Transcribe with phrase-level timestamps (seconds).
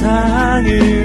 [0.00, 0.99] 세상을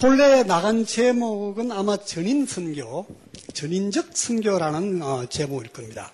[0.00, 3.04] 본래 나간 제목은 아마 전인 선교,
[3.52, 6.10] 전인적 선교라는 어, 제목일 겁니다.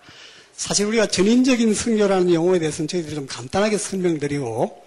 [0.57, 4.83] 사실 우리가 전인적인 선교라는 용어에 대해서는 저희들이 좀 간단하게 설명드리고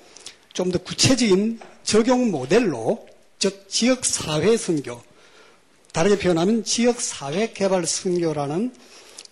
[0.52, 5.02] 좀 더 구체적인 적용 모델로 즉 지역 사회 선교,
[5.94, 8.74] 다르게 표현하면 지역 사회 개발 선교라는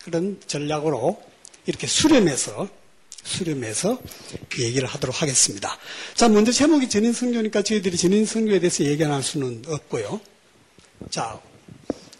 [0.06, 1.22] 그런 전략으로
[1.66, 2.70] 이렇게 수렴해서
[3.28, 4.02] 수렴해서
[4.58, 5.78] 얘기를 하도록 하겠습니다.
[6.16, 10.22] 자, 먼저 제목이 전인 성교니까 저희들이 전인 성교에 대해서 얘기 안할 수는 없고요.
[11.10, 11.40] 자,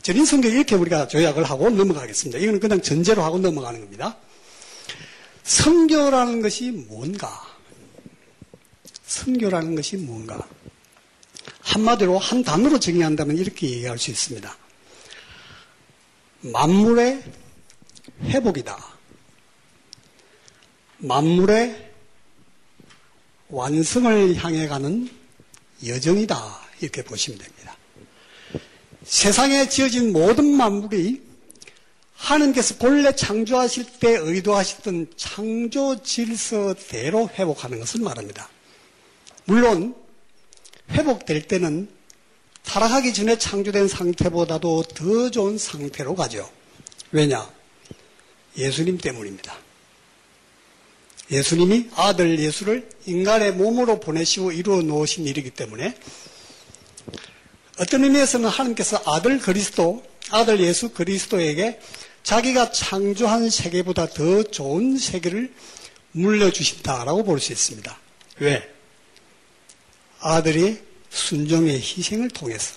[0.02, 2.40] 전인 성교 이렇게 우리가 조약을 하고 넘어가겠습니다.
[2.40, 4.18] 이거는 그냥 전제로 하고 넘어가는 겁니다.
[5.44, 7.42] 성교라는 것이 뭔가?
[9.06, 10.46] 성교라는 것이 뭔가?
[11.62, 14.56] 한마디로 한 단어로 정의한다면 이렇게 얘기할 수 있습니다.
[16.42, 17.24] 만물의
[18.24, 18.97] 회복이다.
[21.00, 21.92] 만물의
[23.50, 25.10] 완성을 향해 가는
[25.86, 26.60] 여정이다.
[26.82, 27.76] 이렇게 보시면 됩니다.
[29.04, 31.22] 세상에 지어진 모든 만물이
[32.14, 38.50] 하나님께서 본래 창조하실 때 의도하셨던 창조 질서대로 회복하는 것을 말합니다.
[39.46, 39.96] 물론
[40.92, 41.90] 회복될 때는
[42.64, 46.52] 타락하기 전에 창조된 상태보다도 더 좋은 상태로 가죠.
[47.12, 47.50] 왜냐?
[48.58, 49.67] 예수님 때문입니다.
[51.30, 55.96] 예수님이 아들 예수를 인간의 몸으로 보내시고 이루어 놓으신 일이기 때문에
[57.80, 61.80] 어떤 의미에서는 하나님께서 아들 그리스도, 아들 예수 그리스도에게
[62.24, 65.54] 자기가 창조한 세계보다 더 좋은 세계를
[66.12, 67.98] 물려주신다라고 볼 수 있습니다.
[68.40, 68.68] 왜?
[70.20, 72.76] 아들이 순종의 희생을 통해서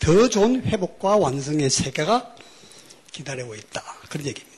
[0.00, 2.36] 더 좋은 회복과 완성의 세계가
[3.12, 3.82] 기다리고 있다.
[4.08, 4.51] 그런 얘기입니다.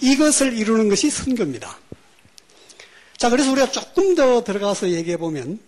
[0.00, 1.78] 이것을 이루는 것이 선교입니다.
[3.16, 5.58] 자, 그래서 우리가 조금 더 들어가서 얘기해 보면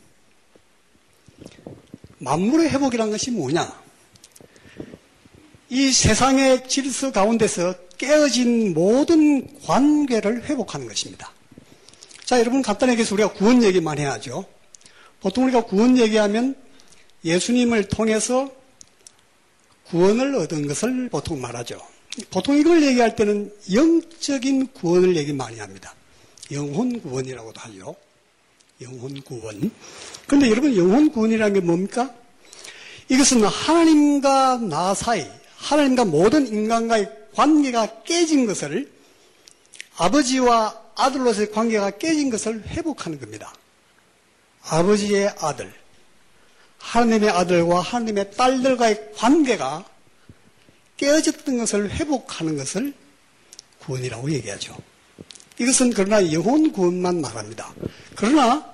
[2.19, 3.81] 만물의 회복이란 것이 뭐냐?
[5.71, 11.33] 이 세상의 질서 가운데서 깨어진 모든 관계를 회복하는 것입니다.
[12.25, 14.45] 자, 여러분 간단하게 해서 우리가 구원 얘기만 해야죠.
[15.21, 16.57] 보통 우리가 구원 얘기하면
[17.25, 18.51] 예수님을 통해서
[19.89, 21.81] 구원을 얻은 것을 보통 말하죠.
[22.31, 25.95] 보통 이걸 얘기할 때는 영적인 구원을 얘기 많이 합니다.
[26.51, 27.97] 영혼 구원이라고도 하죠.
[28.81, 29.71] 영혼 구원.
[30.27, 32.13] 그런데 여러분 영혼 구원이라는 게 뭡니까?
[33.09, 35.27] 이것은 하나님과 나 사이,
[35.57, 38.91] 하나님과 모든 인간과의 관계가 깨진 것을
[39.97, 43.53] 아버지와 아들로서의 관계가 깨진 것을 회복하는 겁니다.
[44.63, 45.73] 아버지의 아들,
[46.79, 49.85] 하나님의 아들과 하나님의 딸들과의 관계가
[51.01, 52.93] 깨어졌던 것을 회복하는 것을
[53.79, 54.77] 구원이라고 얘기하죠.
[55.59, 57.73] 이것은 그러나 영혼 구원만 말합니다.
[58.15, 58.71] 그러나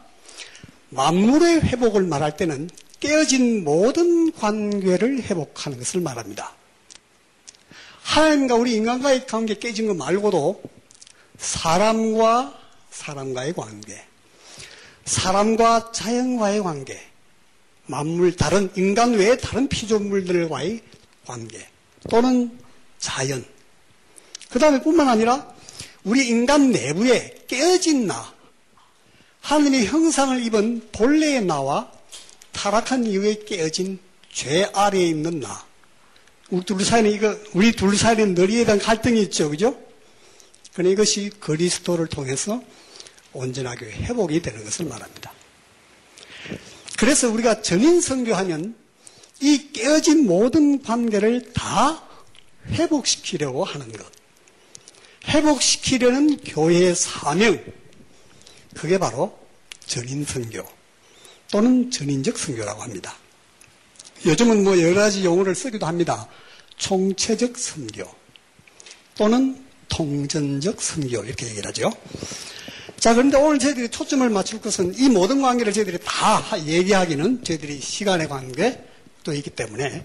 [0.88, 6.52] 만물의 회복을 말할 때는 깨어진 모든 관계를 회복하는 것을 말합니다.
[8.02, 10.62] 하나님과 우리 인간과의 관계 깨진 것 말고도
[11.38, 12.58] 사람과
[12.90, 14.04] 사람과의 관계,
[15.04, 17.00] 사람과 자연과의 관계,
[17.86, 20.82] 만물 다른 인간 외의 다른 피조물들과의
[21.26, 21.68] 관계,
[22.08, 22.58] 또는
[22.98, 23.44] 자연.
[24.50, 25.54] 그 다음에 뿐만 아니라
[26.04, 28.32] 우리 인간 내부에 깨어진 나,
[29.40, 31.90] 하느님의 형상을 입은 본래의 나와
[32.52, 33.98] 타락한 이후에 깨어진
[34.32, 35.64] 죄 아래에 있는 나.
[36.50, 39.50] 우리 둘 사이는 이거, 우리 둘 사이는 너리에 대한 갈등이 있죠.
[39.50, 39.76] 그죠?
[40.74, 42.62] 그러나 이것이 그리스도를 통해서
[43.32, 45.32] 온전하게 회복이 되는 것을 말합니다.
[46.98, 48.74] 그래서 우리가 전인 선교하면
[49.40, 52.02] 이 깨어진 모든 관계를 다
[52.70, 54.06] 회복시키려고 하는 것.
[55.28, 57.62] 회복시키려는 교회의 사명.
[58.74, 59.38] 그게 바로
[59.86, 60.62] 전인선교
[61.50, 63.14] 또는 전인적 선교라고 합니다.
[64.24, 66.28] 요즘은 뭐 여러 가지 용어를 쓰기도 합니다.
[66.76, 68.04] 총체적 선교
[69.14, 71.90] 또는 통전적 선교 이렇게 얘기를 하죠.
[72.98, 78.28] 자, 그런데 오늘 저희들이 초점을 맞출 것은 이 모든 관계를 저희들이 다 얘기하기는 저희들이 시간의
[78.28, 78.82] 관계
[79.26, 80.04] 도 있기 때문에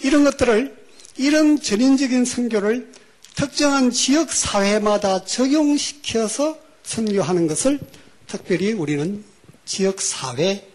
[0.00, 0.74] 이런 것들을
[1.18, 2.90] 이런 전인적인 선교를
[3.34, 7.78] 특정한 지역 사회마다 적용시켜서 선교하는 것을
[8.26, 9.22] 특별히 우리는
[9.66, 10.66] 지역 사회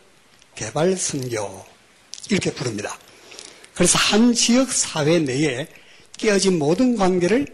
[0.54, 1.66] 개발 선교
[2.30, 3.00] 이렇게 부릅니다.
[3.74, 5.68] 그래서 한 지역 사회 내에
[6.18, 7.48] 깨어진 모든 관계를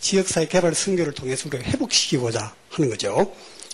[0.00, 3.32] 지역사회 개발 선교를 통해서 우리가 회복시키고자 하는 거죠.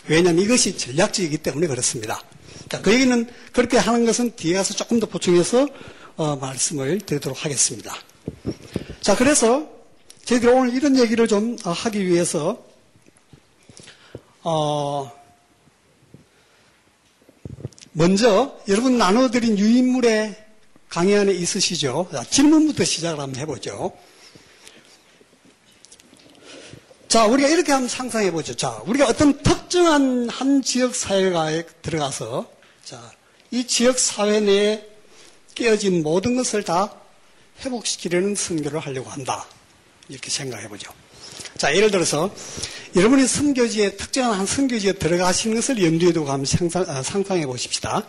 [0.08, 2.22] 왜냐하면 이것이 전략적이기 때문에 그렇습니다.
[2.68, 5.68] 자, 그 얘기는 그렇게 하는 것은 뒤에 가서 조금 더 보충해서
[6.16, 7.94] 어, 말씀을 드리도록 하겠습니다.
[9.00, 9.68] 자, 그래서
[10.24, 12.64] 저희들이 오늘 이런 얘기를 좀 어, 하기 위해서
[14.42, 15.12] 어,
[17.92, 20.44] 먼저 여러분 나눠드린 유인물의
[20.88, 22.08] 강의 안에 있으시죠?
[22.12, 23.92] 자, 질문부터 시작을 한번 해보죠.
[27.08, 28.54] 자, 우리가 이렇게 한번 상상해 보죠.
[28.56, 32.50] 자, 우리가 어떤 특정한 한 지역 사회에 들어가서,
[32.84, 33.12] 자,
[33.52, 34.84] 이 지역 사회 내에
[35.54, 36.92] 깨어진 모든 것을 다
[37.64, 39.46] 회복시키려는 선교를 하려고 한다.
[40.08, 40.92] 이렇게 생각해 보죠.
[41.56, 42.34] 자, 예를 들어서,
[42.96, 48.04] 여러분이 선교지에, 특정한 한 선교지에 들어가시는 것을 염두에 두고 한번 상상, 아, 상상해 보십시다.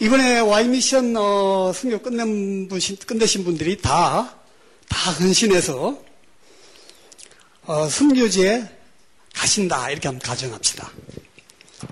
[0.00, 4.36] 이번에 Y미션, 어, 선교 끝낸 분, 끝내신 분들이 다,
[4.88, 6.07] 다 헌신해서
[7.68, 8.66] 어, 순교지에
[9.34, 9.90] 가신다.
[9.90, 10.90] 이렇게 한번 가정합시다.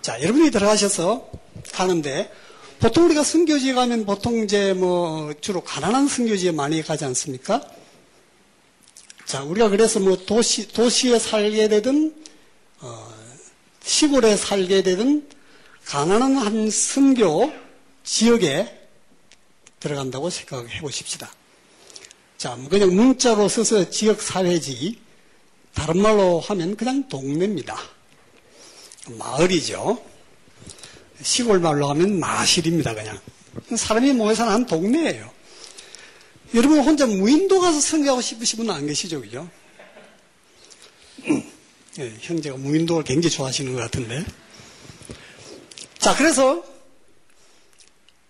[0.00, 1.31] 자, 여러분이 들어가셔서
[1.70, 2.32] 가는데,
[2.81, 7.61] 보통 우리가 순교지에 가면 보통 이제 뭐 주로 가난한 순교지에 많이 가지 않습니까?
[9.26, 12.25] 자, 우리가 그래서 뭐 도시, 도시에 살게 되든,
[12.81, 13.14] 어,
[13.84, 15.28] 시골에 살게 되든,
[15.84, 17.52] 가난한 한 순교
[18.02, 18.88] 지역에
[19.78, 21.31] 들어간다고 생각해 보십시다.
[22.38, 25.05] 자, 뭐 그냥 문자로 써서 지역 사회지,
[25.76, 27.78] 다른 말로 하면 그냥 동네입니다.
[29.11, 30.02] 마을이죠.
[31.23, 33.20] 시골 말로 하면 마실입니다, 그냥.
[33.76, 35.31] 사람이 모여 사는 한 동네예요.
[36.55, 39.49] 여러분 혼자 무인도 가서 성교하고 싶으신 분은 안 계시죠, 그죠?
[41.96, 44.25] 네, 형제가 무인도를 굉장히 좋아하시는 것 같은데.
[45.99, 46.64] 자, 그래서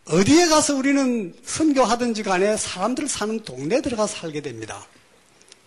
[0.07, 4.87] 어디에 가서 우리는 선교하든지 간에 사람들 사는 동네에 들어가서 살게 됩니다.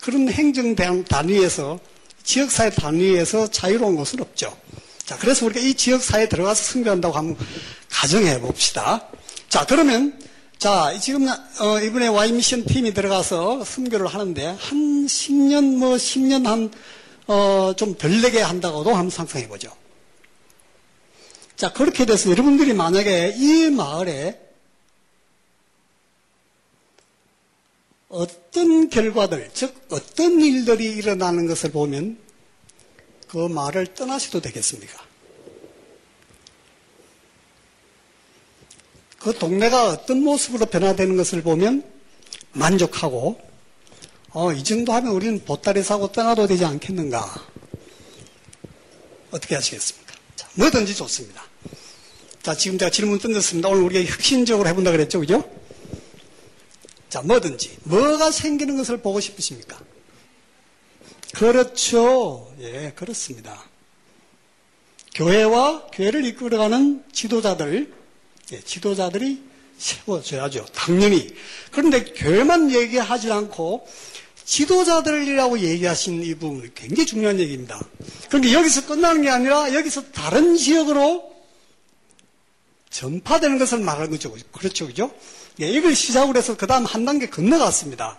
[0.02, 1.80] 그런 행정 단위에서
[2.24, 4.56] 지역사회 단위에서 자유로운 것은 없죠.
[5.06, 7.48] 자, 그래서 우리가 이 지역사회에 들어가서 선교한다고 한번
[7.90, 9.08] 가정해 봅시다.
[9.50, 10.20] 자, 그러면
[10.60, 16.72] 자, 지금 어, 이번에 Y 미션 팀이 들어가서 선교를 하는데 한 10년 뭐 10년 한
[17.28, 19.72] 어, 좀덜 내게 한다고도 한번 상상해 보죠.
[21.56, 24.40] 자, 그렇게 돼서 여러분들이 만약에 이 마을에
[28.10, 32.18] 어떤 결과들, 즉 어떤 일들이 일어나는 것을 보면
[33.28, 35.00] 그 말을 떠나셔도 되겠습니까?
[39.20, 41.84] 그 동네가 어떤 모습으로 변화되는 것을 보면
[42.54, 43.40] 만족하고
[44.32, 47.48] 어, 이 정도 하면 우리는 보따리 사고 떠나도 되지 않겠는가?
[49.30, 50.14] 어떻게 하시겠습니까?
[50.36, 51.44] 자, 뭐든지 좋습니다.
[52.42, 53.70] 자, 지금 제가 질문 던졌습니다.
[53.70, 55.59] 오늘 우리가 혁신적으로 해본다 그랬죠, 그죠?
[57.10, 57.78] 자, 뭐든지.
[57.84, 59.80] 뭐가 생기는 것을 보고 싶으십니까?
[61.34, 62.52] 그렇죠.
[62.62, 63.64] 예, 그렇습니다.
[65.16, 67.94] 교회와 교회를 이끌어가는 지도자들,
[68.54, 69.44] 예, 지도자들이
[69.78, 70.66] 세워져야죠.
[70.74, 71.34] 당연히.
[71.72, 73.88] 그런데 교회만 얘기하지 않고
[74.44, 77.80] 지도자들이라고 얘기하신 이 부분이 굉장히 중요한 얘기입니다.
[78.28, 81.34] 그런데 여기서 끝나는 게 아니라 여기서 다른 지역으로
[82.90, 84.36] 전파되는 것을 말하는 거죠.
[84.52, 84.88] 그렇죠.
[84.88, 85.14] 그죠?
[85.62, 88.18] 예, 이걸 시작으로 해서 그 다음 한 단계 건너갔습니다.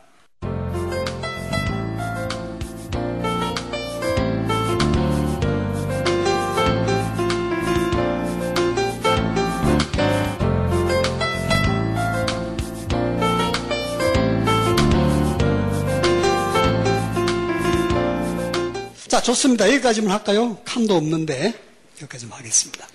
[19.08, 19.66] 자, 좋습니다.
[19.66, 20.58] 여기까지만 할까요?
[20.64, 21.54] 칸도 없는데,
[22.02, 22.86] 여기까지만 하겠습니다.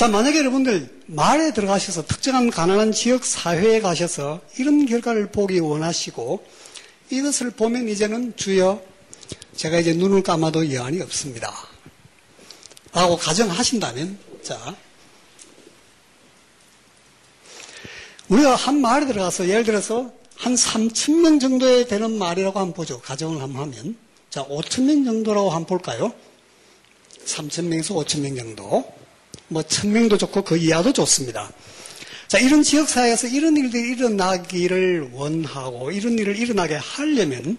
[0.00, 6.42] 자, 만약에 여러분들 말에 들어가셔서 특정한 가난한 지역 사회에 가셔서 이런 결과를 보기 원하시고
[7.10, 8.82] 이것을 보면 이제는 주여
[9.56, 11.52] 제가 이제 눈을 감아도 여한이 없습니다.
[12.94, 14.74] 라고 가정하신다면 자
[18.30, 23.02] 우리가 한 마을에 들어가서 예를 들어서 한 3천 명 정도에 되는 말이라고 한번 보죠.
[23.02, 23.98] 가정을 한번 하면
[24.30, 26.14] 자 5천 명 정도라고 한번 볼까요?
[27.26, 28.99] 3천 명에서 5천 명 정도
[29.50, 31.50] 뭐 천명도 좋고 그 이하도 좋습니다.
[32.28, 37.58] 자, 이런 지역사회에서 이런 일들이 일어나기를 원하고 이런 일을 일어나게 하려면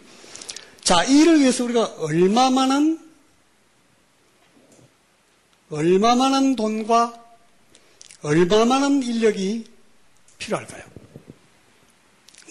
[0.81, 2.99] 자, 이를 위해서 우리가 얼마만한,
[5.69, 7.21] 얼마만한 돈과
[8.21, 9.65] 얼마만한 인력이
[10.37, 10.83] 필요할까요?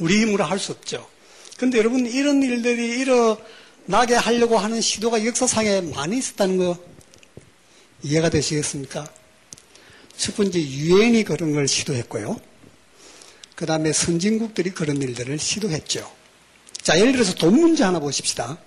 [0.00, 1.08] 우리 힘으로 할 수 없죠.
[1.56, 6.78] 근데 여러분, 이런 일들이 일어나게 하려고 하는 시도가 역사상에 많이 있었다는 거
[8.02, 9.19] 이해가 되시겠습니까?
[10.20, 12.38] 첫 번째, 유엔이 그런 걸 시도했고요.
[13.54, 16.12] 그 다음에 선진국들이 그런 일들을 시도했죠.
[16.82, 18.58] 자, 예를 들어서 돈 문제 하나 보십시다.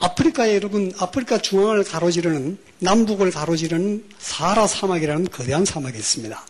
[0.00, 6.44] 아프리카에 여러분, 아프리카 중앙을 가로지르는, 남북을 가로지르는 사하라 사막이라는 거대한 사막이 있습니다.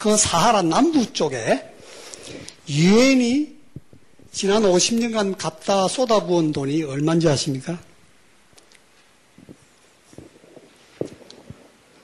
[0.00, 1.62] 그 사하라 남부 쪽에
[2.68, 3.54] 유엔이
[4.32, 7.78] 지난 50년간 갖다 쏟아부은 돈이 얼마인지 아십니까?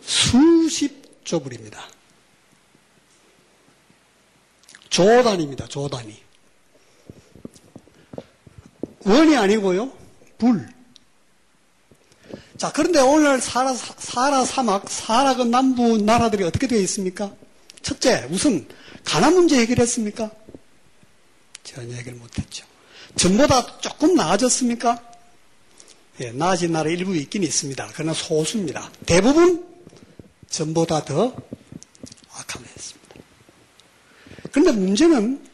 [0.01, 1.00] 수십
[1.31, 1.87] 조 불입니다.
[4.89, 5.69] 조 단위입니다.
[5.69, 6.21] 조 단위.
[9.05, 9.93] 원이 아니고요.
[10.39, 10.69] 불.
[12.57, 17.33] 자, 그런데 오늘 사라, 사라 사막, 사라 그 남부 나라들이 어떻게 되어 있습니까?
[17.81, 18.67] 첫째, 우선
[19.05, 20.33] 가난 문제 해결했습니까?
[21.63, 22.67] 전혀 해결 못했죠.
[23.15, 25.01] 전보다 조금 나아졌습니까?
[26.23, 27.91] 예, 나아진 나라 일부 있긴 있습니다.
[27.95, 28.91] 그러나 소수입니다.
[29.07, 29.70] 대부분
[30.51, 31.35] 전보다 더
[32.33, 33.15] 악화했습니다.
[34.53, 35.49] 그런데 문제는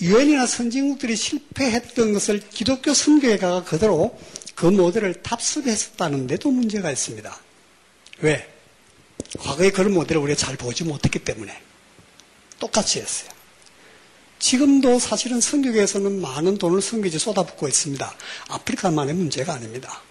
[0.00, 4.18] 유엔이나 선진국들이 실패했던 것을 기독교 선교회가 그대로
[4.54, 7.38] 그 모델을 답습했었다는데도 문제가 있습니다.
[8.20, 8.52] 왜?
[9.38, 11.60] 과거에 그런 모델을 우리가 잘 보지 못했기 때문에
[12.58, 13.30] 똑같이 했어요.
[14.38, 18.14] 지금도 사실은 선교계에서는 많은 돈을 선교지 쏟아붓고 있습니다.
[18.48, 20.02] 아프리카만의 문제가 아닙니다.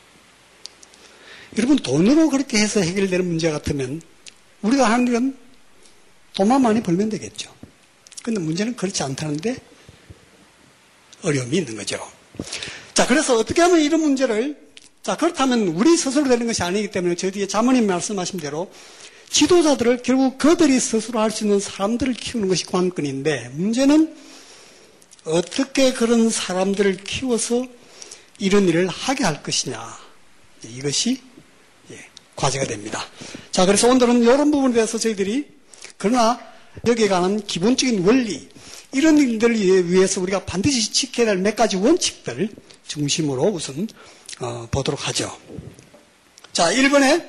[1.58, 4.02] 여러분 돈으로 그렇게 해서 해결되는 문제 같으면
[4.62, 5.38] 우리가 하는 일은
[6.36, 7.54] 돈만 많이 벌면 되겠죠.
[8.24, 9.58] 근데 문제는 그렇지 않다는데
[11.24, 12.00] 어려움이 있는 거죠.
[12.94, 14.58] 자, 그래서 어떻게 하면 이런 문제를
[15.02, 18.72] 자, 그렇다면 우리 스스로 되는 것이 아니기 때문에 저 뒤에 자모님 말씀하신 대로
[19.30, 24.16] 지도자들을 결국 그들이 스스로 할 수 있는 사람들을 키우는 것이 관건인데 문제는
[25.24, 27.66] 어떻게 그런 사람들을 키워서
[28.40, 29.98] 이런 일을 하게 할 것이냐.
[30.64, 31.29] 이것이 예,
[32.40, 33.06] 과제가 됩니다.
[33.52, 35.48] 자, 그래서 오늘은 이런 부분에 대해서 저희들이
[35.98, 36.40] 그러나
[36.88, 38.48] 여기에 관한 기본적인 원리,
[38.94, 42.50] 이런 일들을 위해서 우리가 반드시 지켜야 할몇 가지 원칙들
[42.88, 43.88] 중심으로 우선
[44.40, 45.38] 어, 보도록 하죠.
[46.54, 47.28] 자, 1번에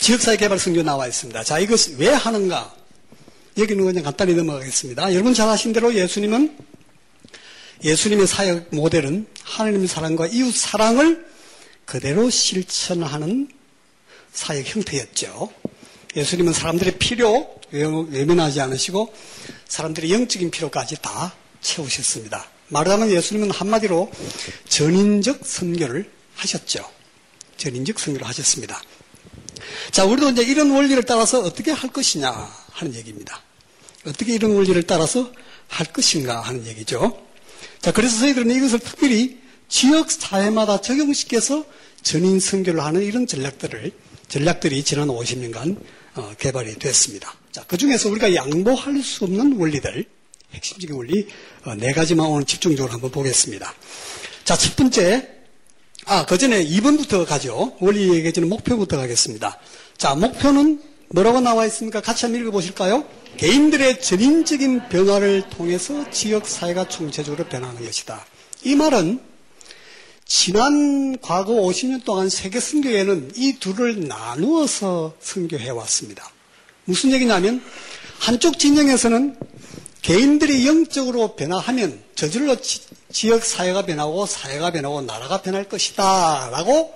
[0.00, 1.44] 지역사회 개발 성교 나와 있습니다.
[1.44, 2.74] 자, 이것 왜 하는가?
[3.56, 5.12] 여기는 그냥 간단히 넘어가겠습니다.
[5.12, 6.56] 여러분 잘 아신 대로 예수님은
[7.84, 11.26] 예수님의 사역 모델은 하나님의 사랑과 이웃 사랑을
[11.84, 13.48] 그대로 실천하는
[14.32, 15.52] 사역 형태였죠.
[16.16, 19.14] 예수님은 사람들의 필요 외면하지 않으시고
[19.68, 22.48] 사람들의 영적인 필요까지 다 채우셨습니다.
[22.68, 24.10] 말하자면 예수님은 한마디로
[24.68, 26.88] 전인적 선교를 하셨죠.
[27.56, 28.82] 전인적 선교를 하셨습니다.
[29.90, 32.30] 자, 우리도 이제 이런 원리를 따라서 어떻게 할 것이냐
[32.72, 33.42] 하는 얘기입니다.
[34.06, 35.30] 어떻게 이런 원리를 따라서
[35.68, 37.22] 할 것인가 하는 얘기죠.
[37.80, 41.64] 자, 그래서 저희들은 이것을 특별히 지역 사회마다 적용시켜서
[42.02, 43.92] 전인 선교를 하는 이런 전략들을
[44.28, 45.76] 전략들이 지난 50년간
[46.14, 47.34] 어, 개발이 됐습니다.
[47.50, 50.04] 자, 그 중에서 우리가 양보할 수 없는 원리들,
[50.52, 51.26] 핵심적인 원리
[51.64, 53.74] 어, 네 가지만 오늘 집중적으로 한번 보겠습니다.
[54.44, 55.28] 자, 첫 번째,
[56.04, 57.76] 아, 그 전에 2번부터 가죠.
[57.80, 59.58] 원리 얘기 전에 목표부터 가겠습니다.
[59.96, 62.00] 자, 목표는 뭐라고 나와 있습니까?
[62.00, 63.04] 같이 한번 읽어보실까요?
[63.36, 68.26] 개인들의 전인적인 변화를 통해서 지역 사회가 총체적으로 변하는 것이다.
[68.64, 69.20] 이 말은
[70.34, 76.32] 지난 과거 50년 동안 세계 선교회는 이 둘을 나누어서 선교해 왔습니다.
[76.86, 77.62] 무슨 얘기냐면
[78.18, 79.36] 한쪽 진영에서는
[80.00, 86.94] 개인들이 영적으로 변화하면 저절로 지, 역 사회가 변하고 사회가 변하고 나라가 변할 것이다 라고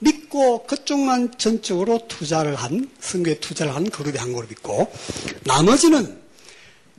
[0.00, 4.92] 믿고 그쪽만 전적으로 투자를 한 선교에 투자를 한 그룹이 한 그룹 있고
[5.44, 6.20] 나머지는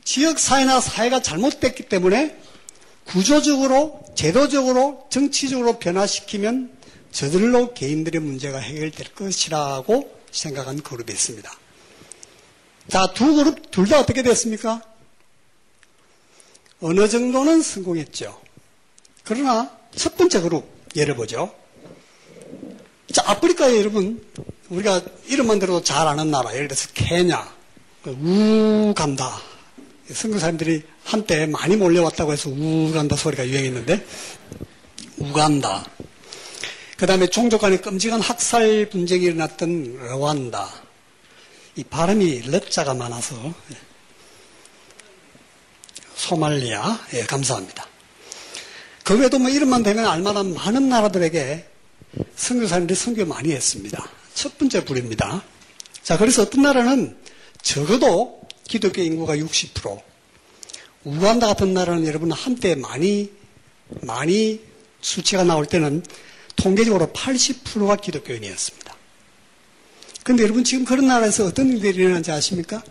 [0.02, 2.36] 지역 사회나 사회가 잘못됐기 때문에
[3.10, 6.70] 구조적으로 제도적으로 정치적으로 변화시키면
[7.10, 11.50] 저절로 개인들의 문제가 해결될 것이라고 생각한 그룹이 있습니다.
[12.88, 14.82] 자, 두 그룹 둘 다 어떻게 됐습니까?
[16.80, 18.40] 어느 정도는 성공했죠.
[19.24, 21.52] 그러나 첫 번째 그룹 예를 보죠.
[23.12, 24.24] 자, 아프리카에 여러분
[24.68, 27.52] 우리가 이름만 들어도 잘 아는 나라 예를 들어서 케냐,
[28.06, 29.40] 우간다.
[30.12, 34.04] 선교사님들이 한때 많이 몰려왔다고 해서 우간다 소리가 유행했는데
[35.18, 35.84] 우간다.
[36.96, 40.70] 그 다음에 종족 간의 끔찍한 학살 분쟁이 일어났던 르완다.
[41.76, 43.54] 이 발음이 렛자가 많아서
[46.14, 47.86] 소말리아 예, 감사합니다.
[49.04, 51.66] 그 외에도 뭐 이름만 되면 알만한 많은 나라들에게
[52.36, 54.06] 선교사님들이 선교 많이 했습니다.
[54.34, 55.42] 첫 번째 부류입니다.
[56.02, 57.16] 자, 그래서 어떤 나라는
[57.62, 60.00] 적어도 기독교 인구가 60%,
[61.04, 63.30] 우간다 같은 나라는 여러분 한때 많이,
[64.02, 64.60] 많이
[65.00, 66.04] 수치가 나올 때는
[66.56, 68.94] 통계적으로 80%가 기독교인이었습니다.
[70.22, 72.82] 근데 여러분 지금 그런 나라에서 어떤 일들이 일어나는지 아십니까?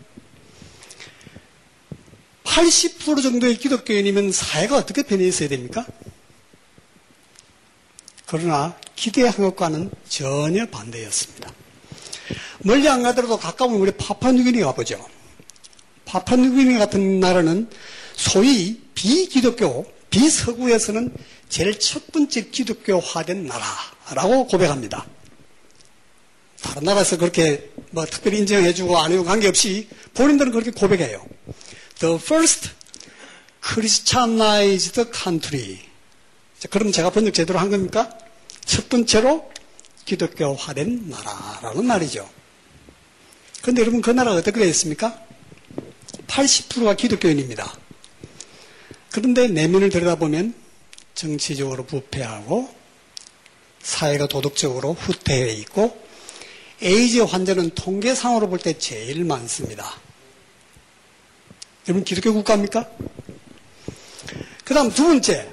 [2.43, 5.85] 80% 정도의 기독교인이면 사회가 어떻게 변해 있어야 됩니까?
[8.25, 11.53] 그러나 기대한 것과는 전혀 반대였습니다.
[12.59, 15.07] 멀리 안 가더라도 가까운 우리 파파뉴기니 가보죠.
[16.05, 17.69] 파파뉴기니 같은 나라는
[18.19, 21.15] 소위 비기독교, 비서구에서는
[21.47, 25.05] 제일 첫 번째 기독교화된 나라라고 고백합니다.
[26.61, 31.25] 다른 나라에서 그렇게 뭐 특별히 인정해주고 안 해주고 관계없이 본인들은 그렇게 고백해요.
[31.99, 32.71] The first
[33.63, 35.79] Christianized country.
[36.69, 38.17] 그럼 제가 번역 제대로 한 겁니까?
[38.65, 39.49] 첫 번째로
[40.03, 42.29] 기독교화된 나라라는 말이죠.
[43.61, 45.23] 그런데 여러분 그 나라가 어떻게 되어 있습니까?
[46.27, 47.88] 80%가 기독교인입니다.
[49.11, 50.53] 그런데 내면을 들여다보면
[51.15, 52.73] 정치적으로 부패하고
[53.81, 56.01] 사회가 도덕적으로 후퇴해 있고
[56.81, 59.99] 에이즈 환자는 통계상으로 볼 때 제일 많습니다.
[61.87, 62.89] 여러분 기독교 국가입니까?
[64.63, 65.51] 그 다음 두 번째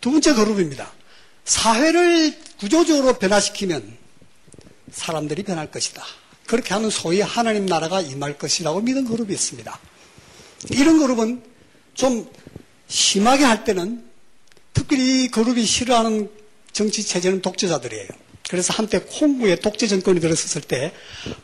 [0.00, 0.92] 두 번째 그룹입니다.
[1.44, 3.96] 사회를 구조적으로 변화시키면
[4.92, 6.04] 사람들이 변할 것이다.
[6.46, 9.78] 그렇게 하는 소위 하나님 나라가 임할 것이라고 믿은 그룹이 있습니다.
[10.70, 11.42] 이런 그룹은
[11.98, 12.30] 좀
[12.86, 14.04] 심하게 할 때는
[14.72, 16.30] 특별히 이 그룹이 싫어하는
[16.70, 18.06] 정치 체제는 독재자들이에요.
[18.48, 20.92] 그래서 한때 콩구에 독재 정권이 들어섰을 때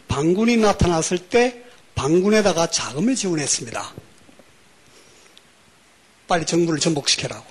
[0.06, 1.64] 반군이 나타났을 때
[1.96, 3.94] 반군에다가 자금을 지원했습니다.
[6.28, 7.44] 빨리 정부를 전복시켜라고.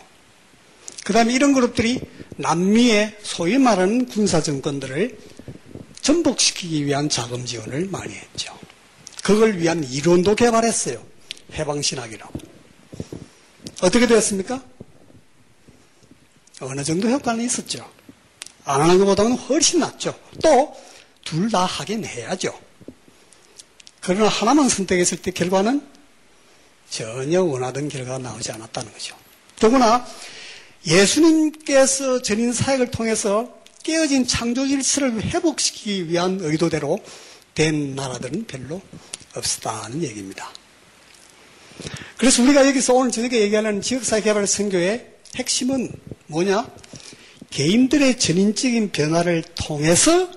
[1.04, 2.00] 그 다음에 이런 그룹들이
[2.38, 5.20] 남미의 소위 말하는 군사 정권들을
[6.02, 8.58] 전복시키기 위한 자금 지원을 많이 했죠.
[9.24, 11.06] 그걸 위한 이론도 개발했어요.
[11.54, 12.53] 해방신학이라고.
[13.84, 14.64] 어떻게 되었습니까?
[16.62, 17.90] 어느 정도 효과는 있었죠.
[18.64, 20.18] 안 하는 것보다는 훨씬 낫죠.
[20.42, 20.74] 또,
[21.26, 22.58] 둘 다 하긴 해야죠.
[24.00, 25.86] 그러나 하나만 선택했을 때 결과는
[26.90, 29.18] 전혀 원하던 결과가 나오지 않았다는 거죠.
[29.60, 30.06] 더구나
[30.86, 37.04] 예수님께서 전인 사역을 통해서 깨어진 창조 질서를 회복시키기 위한 의도대로
[37.54, 38.82] 된 나라들은 별로
[39.36, 40.50] 없었다는 얘기입니다.
[42.18, 45.06] 그래서 우리가 여기서 오늘 저녁에 얘기하는 지역사회 개발 선교의
[45.36, 45.92] 핵심은
[46.28, 46.70] 뭐냐?
[47.50, 50.30] 개인들의 전인적인 변화를 통해서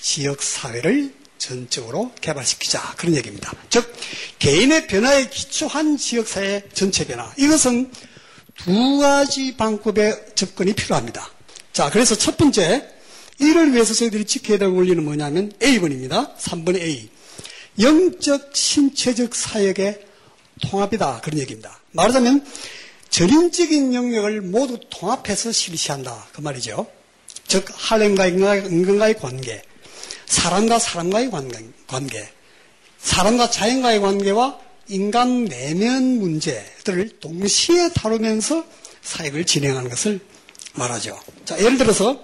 [0.00, 2.94] 지역사회를 전적으로 개발시키자.
[2.96, 3.52] 그런 얘기입니다.
[3.70, 3.94] 즉,
[4.38, 7.32] 개인의 변화에 기초한 지역사회 전체 변화.
[7.38, 7.90] 이것은
[8.56, 11.30] 두 가지 방법의 접근이 필요합니다.
[11.72, 12.88] 자, 그래서 첫 번째,
[13.38, 16.36] 이를 위해서 저희들이 지켜야 될 원리는 뭐냐면 A번입니다.
[16.36, 17.08] 3번 A.
[17.80, 20.00] 영적, 신체적 사역의
[20.70, 21.20] 통합이다.
[21.22, 21.80] 그런 얘기입니다.
[21.92, 22.44] 말하자면,
[23.10, 26.26] 전인적인 영역을 모두 통합해서 실시한다.
[26.32, 26.86] 그 말이죠.
[27.46, 29.62] 즉, 하렘과 인간과의 관계,
[30.26, 31.30] 사람과 사람과의
[31.86, 32.28] 관계,
[32.98, 38.64] 사람과 자연과의 관계와 인간 내면 문제들을 동시에 다루면서
[39.02, 40.20] 사역을 진행하는 것을
[40.74, 41.18] 말하죠.
[41.44, 42.20] 자, 예를 들어서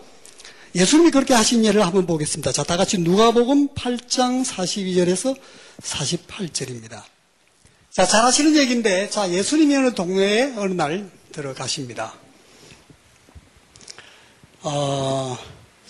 [0.75, 2.53] 예수님이 그렇게 하신 예를 한번 보겠습니다.
[2.53, 5.37] 자, 다 같이 누가복음 8장 42절에서
[5.83, 7.03] 48절입니다.
[8.01, 12.15] 자, 잘 하시는 얘기인데, 자, 예수님이 어느 동네에 어느 날 들어가십니다.
[14.63, 15.37] 어,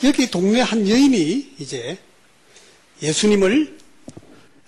[0.03, 1.97] 여기 동네 한 여인이 이제
[3.01, 3.79] 예수님을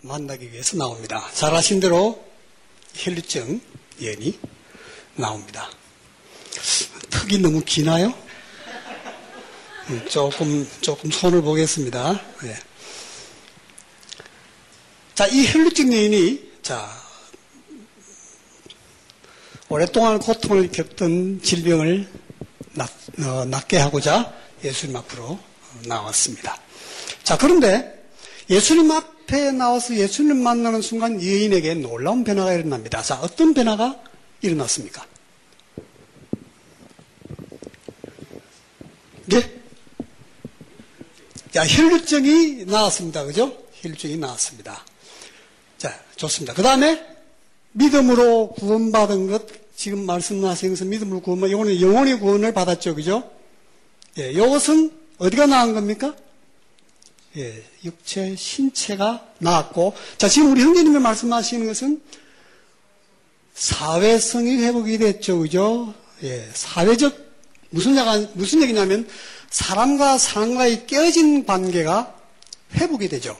[0.03, 1.29] 만나기 위해서 나옵니다.
[1.35, 2.25] 잘 아신 대로
[2.95, 3.61] 혈류증
[4.01, 4.39] 여인이
[5.17, 5.69] 나옵니다.
[7.11, 8.15] 턱이 너무 기나요?
[9.91, 12.23] 음, 조금, 조금 손을 보겠습니다.
[12.45, 12.57] 네.
[15.17, 17.02] 자, 이 혈류증 여인이, 자,
[19.73, 22.07] 오랫동안 고통을 겪던 질병을
[22.75, 24.31] 낫, 어, 낫게 하고자
[24.63, 25.39] 예수님 앞으로
[25.87, 26.61] 나왔습니다.
[27.23, 28.05] 자, 그런데
[28.51, 33.01] 예수님 앞에 나와서 예수님 만나는 순간 여인에게 놀라운 변화가 일어납니다.
[33.01, 33.99] 자, 어떤 변화가
[34.43, 35.07] 일어났습니까?
[39.25, 39.55] 네?
[41.51, 43.25] 자, 혈류증이 나왔습니다.
[43.25, 43.57] 그죠?
[43.81, 44.85] 혈류증이 나왔습니다.
[45.79, 46.53] 자, 좋습니다.
[46.53, 47.07] 그 다음에
[47.73, 52.95] 믿음으로 구원받은 것, 지금 말씀하신 것은 믿음으로 구원, 이거는 영혼의 구원을 받았죠.
[52.95, 53.29] 그죠?
[54.17, 56.15] 예, 이것은 어디가 나은 겁니까?
[57.37, 62.01] 예, 육체, 신체가 나았고, 자, 지금 우리 형제님이 말씀하시는 것은
[63.55, 65.41] 사회성이 회복이 됐죠.
[65.41, 65.93] 그죠?
[66.23, 67.19] 예, 사회적
[67.71, 69.09] 무슨 얘가 무슨 얘기냐면
[69.51, 72.15] 사람과 사람과의 깨어진 관계가
[72.77, 73.37] 회복이 되죠.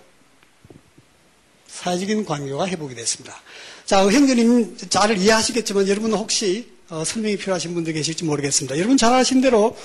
[1.69, 3.41] 사회적인 관계가 회복이 됐습니다.
[3.85, 8.77] 자, 형제님 잘 이해하시겠지만 여러분 혹시 어, 설명이 필요하신 분들 계실지 모르겠습니다.
[8.79, 9.77] 여러분 잘 아신 대로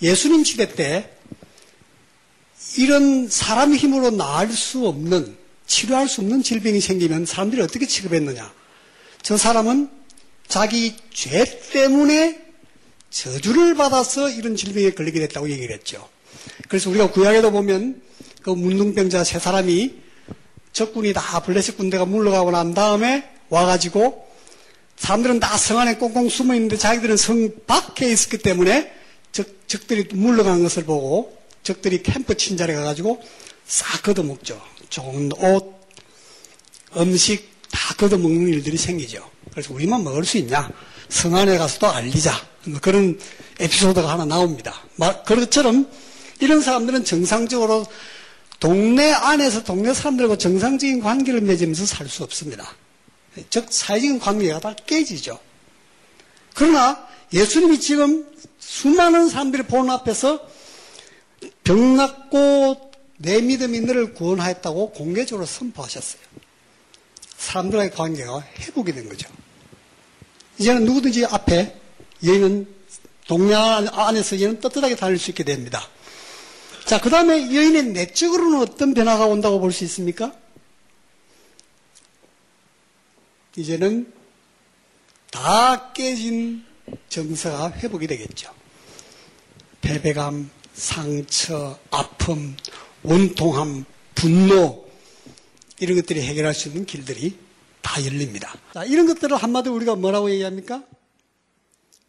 [0.00, 1.10] 예수님 시대 때
[2.76, 8.52] 이런 사람 힘으로 나을 수 없는 치료할 수 없는 질병이 생기면 사람들이 어떻게 취급했느냐?
[9.22, 9.90] 저 사람은
[10.48, 12.40] 자기 죄 때문에
[13.10, 16.08] 저주를 받아서 이런 질병에 걸리게 됐다고 얘기를 했죠.
[16.68, 18.00] 그래서 우리가 구약에도 보면
[18.42, 19.94] 그 문둥병자 세 사람이
[20.72, 24.24] 적군이 다 블레셋 군대가 물러가고 난 다음에 와가지고
[24.96, 28.92] 사람들은 다 성 안에 꽁꽁 숨어 있는데 자기들은 성 밖에 있었기 때문에
[29.32, 33.20] 적, 적들이 물러간 것을 보고 적들이 캠프 친자리에 가가지고
[33.66, 34.60] 싹 걷어먹죠.
[34.90, 35.74] 좋은 옷,
[36.96, 39.28] 음식 다 걷어먹는 일들이 생기죠.
[39.50, 40.70] 그래서 우리만 먹을 수 있냐?
[41.08, 42.32] 성 안에 가서도 알리자.
[42.66, 43.18] 뭐 그런
[43.58, 44.74] 에피소드가 하나 나옵니다.
[45.26, 45.88] 그것처럼
[46.40, 47.84] 이런 사람들은 정상적으로
[48.60, 52.64] 동네 안에서 동네 사람들과 정상적인 관계를 맺으면서 살 수 없습니다.
[53.50, 55.38] 즉, 사회적인 관계가 다 깨지죠.
[56.54, 58.26] 그러나 예수님이 지금
[58.58, 60.46] 수많은 사람들이 보는 앞에서
[61.64, 66.22] 병 낫고 내 믿음이 너를 구원하였다고 공개적으로 선포하셨어요.
[67.36, 69.28] 사람들과의 관계가 회복이 된 거죠.
[70.58, 71.76] 이제는 누구든지 앞에
[72.24, 72.66] 여인은
[73.26, 75.88] 동네 안에서 여인은 떳떳하게 다닐 수 있게 됩니다.
[76.84, 80.32] 자, 그 다음에 여인의 내적으로는 어떤 변화가 온다고 볼 수 있습니까?
[83.56, 84.12] 이제는
[85.30, 86.64] 다 깨진
[87.08, 88.52] 정서가 회복이 되겠죠.
[89.80, 92.56] 패배감, 상처, 아픔,
[93.02, 94.84] 원통함, 분노,
[95.80, 97.36] 이런 것들이 해결할 수 있는 길들이
[97.82, 98.54] 다 열립니다.
[98.72, 100.84] 자, 이런 것들을 한마디로 우리가 뭐라고 얘기합니까?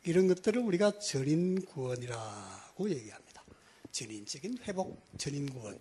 [0.04, 3.25] 이런 것들을 우리가 전인 구원이라고 얘기합니다.
[3.96, 5.80] 전인적인 회복, 전인 구원.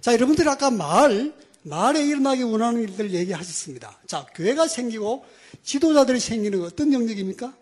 [0.00, 1.32] 자, 여러분들 아까 마을,
[1.62, 4.00] 마을에 일어나기 원하는 일들 얘기하셨습니다.
[4.08, 5.24] 자, 교회가 생기고
[5.62, 7.56] 지도자들이 생기는 어떤 영역입니까?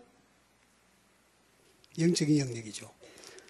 [1.99, 2.91] 영적인 영역이죠.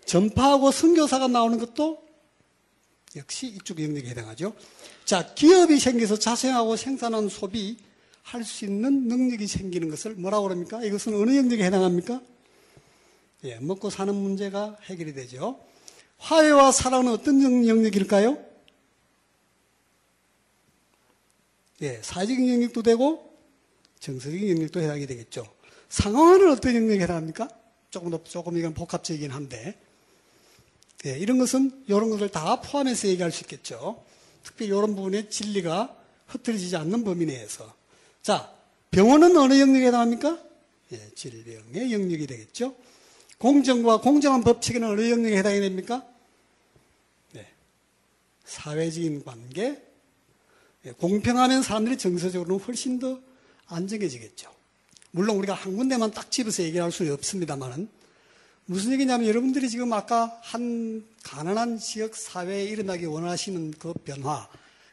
[0.06, 2.04] 전파하고 선교사가 나오는 것도
[3.16, 4.54] 역시 이쪽 영역에 해당하죠.
[5.06, 7.78] 자, 기업이 생겨서 자생하고 생산한 소비
[8.24, 10.84] 할 수 있는 능력이 생기는 것을 뭐라고 그럽니까?
[10.84, 12.22] 이것은 어느 영역에 해당합니까?
[13.46, 15.60] 예, 먹고 사는 문제가 해결이 되죠.
[16.18, 18.44] 화해와 사랑은 어떤 영역일까요?
[21.82, 23.38] 예, 사회적인 영역도 되고
[24.00, 25.46] 정서적인 영역도 해당이 되겠죠.
[25.90, 27.50] 상황은 어떤 영역에 해당합니까?
[27.90, 29.80] 조금 더 조금 이건 복합적이긴 한데
[31.06, 34.04] 예, 이런 것은 이런 것을 다 포함해서 얘기할 수 있겠죠.
[34.44, 35.96] 특히 이런 부분에 진리가
[36.28, 37.74] 흐트러지지 않는 범위 내에서.
[38.22, 38.52] 자,
[38.92, 40.40] 병원은 어느 영역에 해당합니까?
[40.94, 42.76] 예, 질병의 영역이 되겠죠.
[43.38, 46.06] 공정과 공정한 법칙에는 어느 영역에 해당이 됩니까?
[47.34, 47.48] 네.
[48.46, 49.82] 사회적인 관계,
[50.86, 53.20] 예, 공평하면 사람들이 정서적으로는 훨씬 더
[53.68, 54.54] 안정해지겠죠.
[55.12, 57.90] 물론 우리가 한 군데만 딱 집어서 얘기할 수는 없습니다만은
[58.66, 64.48] 무슨 얘기냐면 여러분들이 지금 아까 한 가난한 지역 사회에 일어나기 원하시는 그 변화,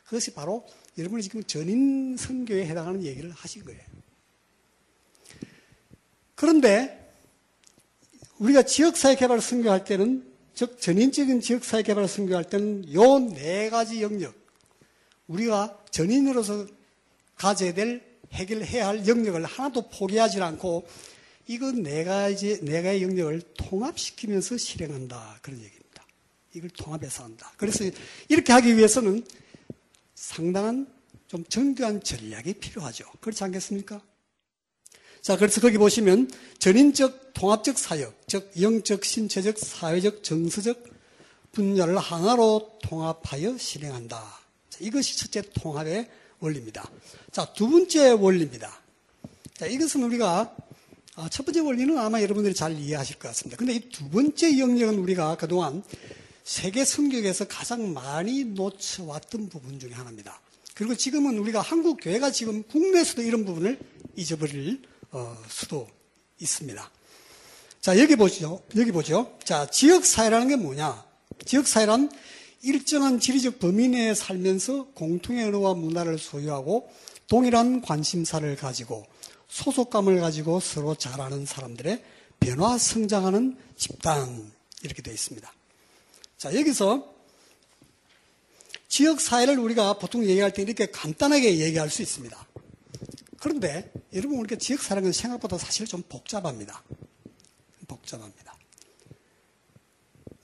[0.05, 0.67] 그것이 바로
[0.99, 3.81] 여러분이 지금 전인 선교에 해당하는 얘기를 하신 거예요.
[6.35, 7.02] 그런데
[8.43, 14.35] 우리가 지역사회 개발 선교할 때는 즉 전인적인 지역사회 개발 선교할 때는 요 네 가지 영역
[15.29, 16.67] 우리가 전인으로서
[17.37, 18.03] 가져야 될
[18.33, 20.87] 해결해야 할 영역을 하나도 포기하지 않고
[21.47, 25.39] 이건 네 가지, 네 가지 영역을 통합시키면서 실행한다.
[25.43, 26.05] 그런 얘기입니다.
[26.55, 27.53] 이걸 통합해서 한다.
[27.57, 27.85] 그래서
[28.29, 29.25] 이렇게 하기 위해서는
[30.15, 30.87] 상당한
[31.29, 33.05] 좀 정교한 전략이 필요하죠.
[33.21, 34.01] 그렇지 않겠습니까?
[35.23, 40.83] 자, 그래서 거기 보시면 전인적, 통합적 사역, 즉 영적, 신체적, 사회적, 정서적
[41.53, 44.19] 분야를 하나로 통합하여 실행한다.
[44.69, 46.91] 자, 이것이 첫째 통합의 원리입니다.
[47.31, 48.81] 자, 두 번째 원리입니다.
[49.55, 50.57] 자, 이것은 우리가
[51.15, 53.57] 아, 첫 번째 원리는 아마 여러분들이 잘 이해하실 것 같습니다.
[53.59, 55.85] 근데 이 두 번째 영역은 우리가 그동안
[56.43, 60.41] 세계 성격에서 가장 많이 놓쳐왔던 부분 중에 하나입니다.
[60.75, 63.79] 그리고 지금은 우리가 한국 교회가 지금 국내에서도 이런 부분을
[64.17, 64.92] 잊어버릴 어,
[65.49, 65.89] 수도
[66.39, 66.91] 있습니다.
[67.81, 68.63] 자 여기 보죠.
[68.77, 69.37] 여기 보죠.
[69.45, 71.05] 자 지역 사회라는 게 뭐냐?
[71.45, 72.11] 지역 사회란
[72.63, 76.91] 일정한 지리적 범위 내에 살면서 공통의 언어와 문화를 소유하고
[77.29, 79.05] 동일한 관심사를 가지고
[79.49, 82.03] 소속감을 가지고 서로 잘 아는 사람들의
[82.41, 85.53] 변화 성장하는 집단 이렇게 되어 있습니다.
[86.39, 87.15] 자, 여기서
[88.89, 92.47] 지역 사회를 우리가 보통 얘기할 때 이렇게 간단하게 얘기할 수 있습니다.
[93.43, 96.85] 그런데 여러분 우리가 지역 사회는 생각보다 사실 좀 복잡합니다.
[97.89, 98.57] 복잡합니다.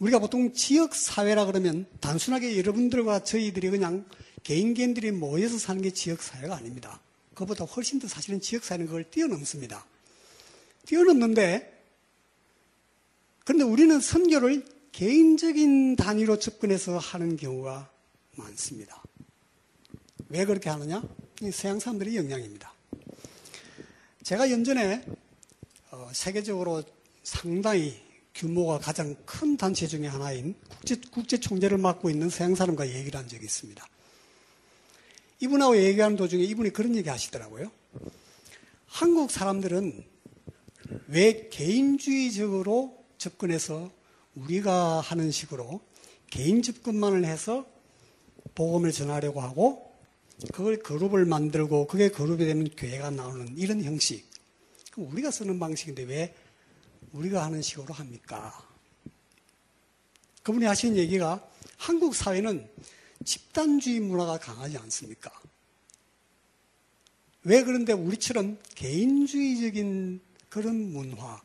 [0.00, 4.04] 우리가 보통 지역 사회라 그러면 단순하게 여러분들과 저희들이 그냥
[4.42, 7.00] 개인 개인들이 모여서 사는 게 지역 사회가 아닙니다.
[7.34, 9.86] 그보다 훨씬 더 사실은 지역 사회는 그걸 뛰어넘습니다.
[10.84, 11.80] 뛰어넘는데
[13.44, 17.92] 그런데 우리는 선교를 개인적인 단위로 접근해서 하는 경우가
[18.34, 19.00] 많습니다.
[20.30, 21.00] 왜 그렇게 하느냐?
[21.52, 22.76] 서양 사람들의 영향입니다.
[24.28, 25.02] 제가 연전에
[25.90, 26.82] 어, 세계적으로
[27.22, 27.98] 상당히
[28.34, 33.26] 규모가 가장 큰 단체 중에 하나인 국제, 국제 총재를 맡고 있는 서양 사람과 얘기를 한
[33.26, 33.88] 적이 있습니다.
[35.40, 37.70] 이분하고 얘기하는 도중에 이분이 그런 얘기 하시더라고요.
[38.84, 40.04] 한국 사람들은
[41.06, 43.90] 왜 개인주의적으로 접근해서
[44.34, 45.80] 우리가 하는 식으로
[46.28, 47.66] 개인 접근만을 해서
[48.54, 49.87] 복음을 전하려고 하고
[50.52, 54.24] 그걸 그룹을 만들고 그게 그룹이 되면 교회가 나오는 이런 형식.
[54.92, 56.34] 그럼 우리가 쓰는 방식인데 왜
[57.12, 58.66] 우리가 하는 식으로 합니까?
[60.42, 61.46] 그분이 하신 얘기가
[61.76, 62.68] 한국 사회는
[63.24, 65.30] 집단주의 문화가 강하지 않습니까?
[67.44, 71.40] 왜 그런데 우리처럼 개인주의적인 그런 문화,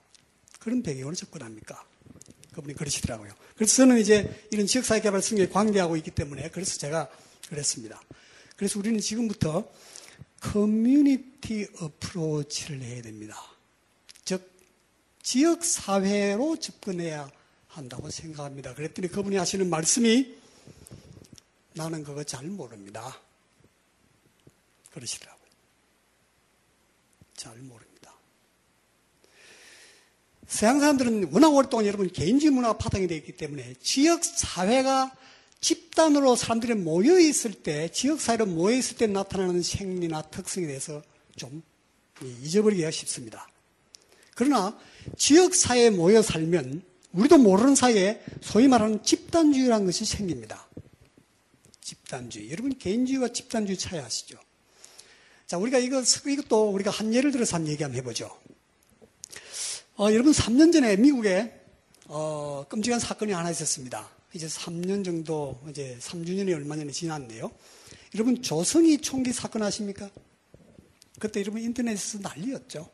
[0.59, 1.85] 그런 배경으로 접근합니까?
[2.53, 3.33] 그분이 그러시더라고요.
[3.55, 7.09] 그래서 저는 이제 이런 지역사회 개발 승계에 관계하고 있기 때문에 그래서 제가
[7.49, 8.01] 그랬습니다.
[8.63, 9.69] 그래서 우리는 지금부터
[10.39, 13.35] 커뮤니티 어프로치를 해야 됩니다.
[14.23, 14.49] 즉,
[15.21, 17.29] 지역사회로 접근해야
[17.67, 18.73] 한다고 생각합니다.
[18.73, 20.33] 그랬더니 그분이 하시는 말씀이
[21.73, 23.19] 나는 그거 잘 모릅니다.
[24.91, 25.49] 그러시더라고요.
[27.35, 28.13] 잘 모릅니다.
[30.47, 35.13] 서양 사람들은 워낙 오랫동안 여러분 개인주의 문화가 바탕이 되어 있기 때문에 지역 사회가
[35.63, 41.01] 집단으로 사람들이 모여 있을 때, 지역 사회로 모여 있을 때 나타나는 생리나 특성에 대해서
[41.37, 41.63] 좀
[42.21, 43.49] 잊어버리기가 쉽습니다.
[44.35, 44.77] 그러나
[45.17, 50.67] 지역 사회에 모여 살면 우리도 모르는 사이에 소위 말하는 집단주의라는 것이 생깁니다.
[51.79, 52.51] 집단주의.
[52.51, 54.37] 여러분 개인주의와 집단주의 차이 아시죠?
[55.47, 58.37] 자, 우리가 이거, 이것도 우리가 한 예를 들어서 한 얘기 한번 해보죠.
[59.95, 61.57] 어, 여러분 3년 전에 미국에
[62.07, 64.09] 어, 끔찍한 사건이 하나 있었습니다.
[64.33, 67.51] 이제 3년 정도, 이제 3주년이 얼마 전에 지났는데요.
[68.15, 70.09] 여러분 조성이 총기 사건 아십니까?
[71.19, 72.89] 그때 여러분 인터넷에서 난리였죠.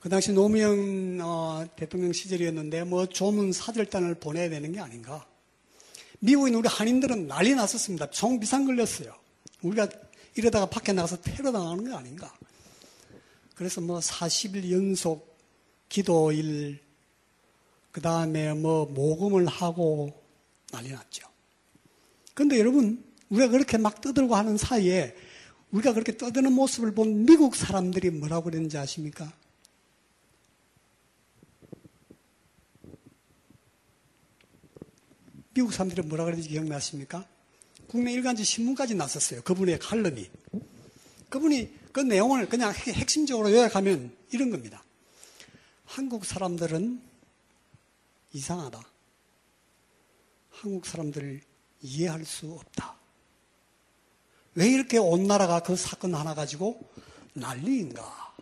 [0.00, 5.26] 그 당시 노무현 어, 대통령 시절이었는데 뭐 조문 사절단을 보내야 되는 게 아닌가.
[6.18, 8.10] 미국인 우리 한인들은 난리 났었습니다.
[8.10, 9.14] 총 비상 걸렸어요.
[9.62, 9.88] 우리가
[10.36, 12.34] 이러다가 밖에 나가서 테러 당하는 거 아닌가.
[13.54, 15.36] 그래서 뭐 40일 연속
[15.88, 16.80] 기도일,
[17.92, 20.19] 그 다음에 뭐 모금을 하고
[20.70, 21.28] 난리 났죠.
[22.34, 25.14] 그런데 여러분, 우리가 그렇게 막 떠들고 하는 사이에
[25.70, 29.32] 우리가 그렇게 떠드는 모습을 본 미국 사람들이 뭐라고 그랬는지 아십니까?
[35.54, 37.26] 미국 사람들이 뭐라 그랬는지 기억나십니까?
[37.86, 39.42] 국내 일간지 신문까지 났었어요.
[39.42, 40.30] 그분의 칼럼이.
[41.28, 44.82] 그분이 그 내용을 그냥 핵심적으로 요약하면 이런 겁니다.
[45.84, 47.02] 한국 사람들은
[48.32, 48.89] 이상하다.
[50.60, 51.40] 한국 사람들을
[51.80, 52.94] 이해할 수 없다.
[54.54, 56.78] 왜 이렇게 온 나라가 그 사건 하나 가지고
[57.32, 58.36] 난리인가?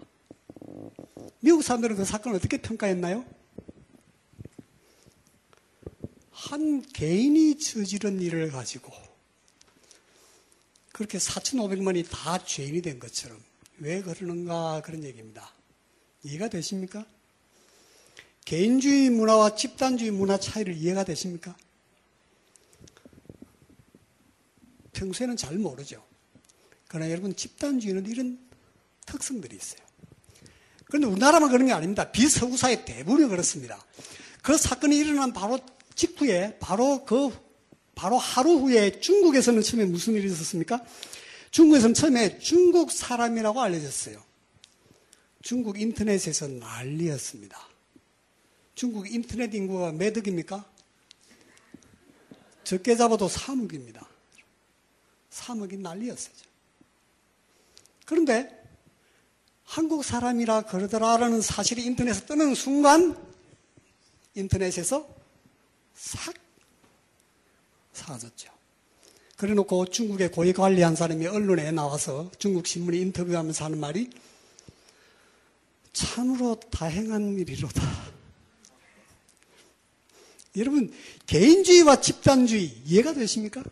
[1.38, 3.24] 미국 사람들은 그 사건을 어떻게 평가했나요?
[6.32, 8.92] 한 개인이 저지른 일을 가지고
[10.92, 13.40] 그렇게 4,500만이 다 죄인이 된 것처럼
[13.78, 15.52] 왜 그러는가 그런 얘기입니다.
[16.24, 17.06] 이해가 되십니까?
[18.44, 21.56] 개인주의 문화와 집단주의 문화 차이를 이해가 되십니까?
[24.98, 26.04] 평소에는 잘 모르죠.
[26.88, 28.38] 그러나 여러분 집단주의는 이런
[29.06, 29.80] 특성들이 있어요.
[30.86, 32.10] 그런데 우리나라만 그런 게 아닙니다.
[32.10, 33.84] 비서구 사회 대부분이 그렇습니다.
[34.42, 35.60] 그 사건이 일어난 바로
[35.94, 37.30] 직후에 바로 그
[37.94, 40.84] 바로 하루 후에 중국에서는 처음에 무슨 일이 있었습니까?
[41.50, 44.22] 중국에서는 처음에 중국 사람이라고 알려졌어요.
[45.42, 47.58] 중국 인터넷에서 난리였습니다.
[48.74, 50.64] 중국 인터넷 인구가 몇 억입니까?
[52.64, 54.07] 적게 잡아도 3억입니다.
[55.38, 56.34] 3억이 난리였어요.
[58.04, 58.58] 그런데
[59.64, 63.16] 한국 사람이라 그러더라라는 사실이 인터넷에 뜨는 순간
[64.34, 65.06] 인터넷에서
[65.94, 66.34] 싹
[67.92, 68.50] 사라졌죠.
[69.36, 74.10] 그래 놓고 중국의 고위 관리한 사람이 언론에 나와서 중국 신문에 인터뷰하면서 하는 말이
[75.92, 77.82] 참으로 다행한 일이로다.
[80.56, 80.92] 여러분,
[81.26, 83.62] 개인주의와 집단주의 이해가 되십니까?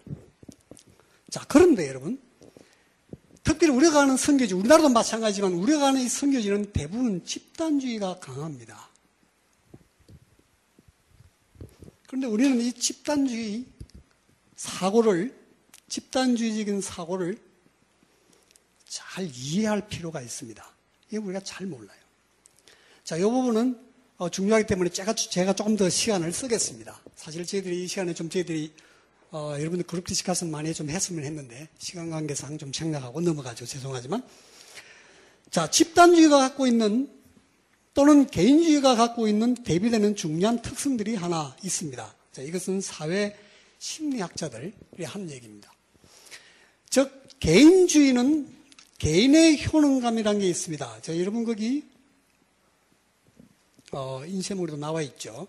[1.36, 2.18] 자, 그런데 여러분,
[3.44, 8.88] 특별히 우리가 가는 선교지, 우리나라도 마찬가지지만 우리가 가는 이 선교지는 대부분 집단주의가 강합니다.
[12.06, 13.66] 그런데 우리는 이 집단주의
[14.56, 15.38] 사고를,
[15.90, 17.38] 집단주의적인 사고를
[18.88, 20.66] 잘 이해할 필요가 있습니다.
[21.08, 22.00] 이게 우리가 잘 몰라요.
[23.04, 23.78] 자, 이 부분은
[24.16, 26.98] 어, 중요하기 때문에 제가, 제가 조금 더 시간을 쓰겠습니다.
[27.14, 28.85] 사실 저희들이 이 시간에 좀 저희들이
[29.32, 33.66] 어, 여러분들 그룹 discussion 많이 좀 했으면 했는데 시간 관계상 좀 생략하고 넘어가죠.
[33.66, 34.22] 죄송하지만
[35.50, 37.16] 자 집단주의가 갖고 있는
[37.96, 42.14] 또는 개인주의가 갖고 있는 대비되는 중요한 특성들이 하나 있습니다.
[42.30, 43.34] 자, 이것은 사회
[43.78, 45.72] 심리학자들이 하는 얘기입니다.
[46.90, 47.10] 즉
[47.40, 48.54] 개인주의는
[48.98, 51.00] 개인의 효능감이라는 게 있습니다.
[51.00, 51.84] 자, 여러분 거기
[53.92, 55.48] 어, 인쇄물에도 나와 있죠.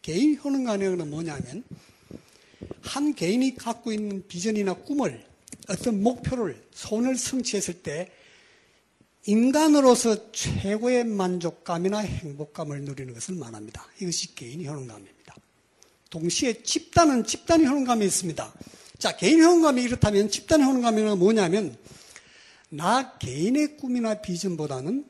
[0.00, 1.64] 개인 효능감은 뭐냐면
[2.82, 5.24] 한 개인이 갖고 있는 비전이나 꿈을
[5.68, 8.10] 어떤 목표를 손을 성취했을 때
[9.26, 13.86] 인간으로서 최고의 만족감이나 행복감을 누리는 것을 말합니다.
[14.00, 15.34] 이것이 개인 효능감입니다.
[16.10, 18.54] 동시에 집단은 집단 효능감이 있습니다.
[18.98, 21.76] 자, 개인 효능감이 이렇다면 집단 효능감은 뭐냐면
[22.70, 25.04] 나 개인의 꿈이나 비전보다는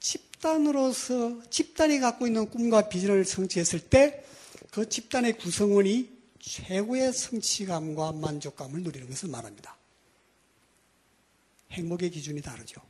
[0.00, 4.26] 집단으로서 집단이 갖고 있는 꿈과 비전을 성취했을 때
[4.76, 6.15] 그 집단의 구성원이
[6.46, 9.76] 최고의 성취감과 만족감을 누리는 것을 말합니다.
[11.72, 12.80] 행복의 기준이 다르죠.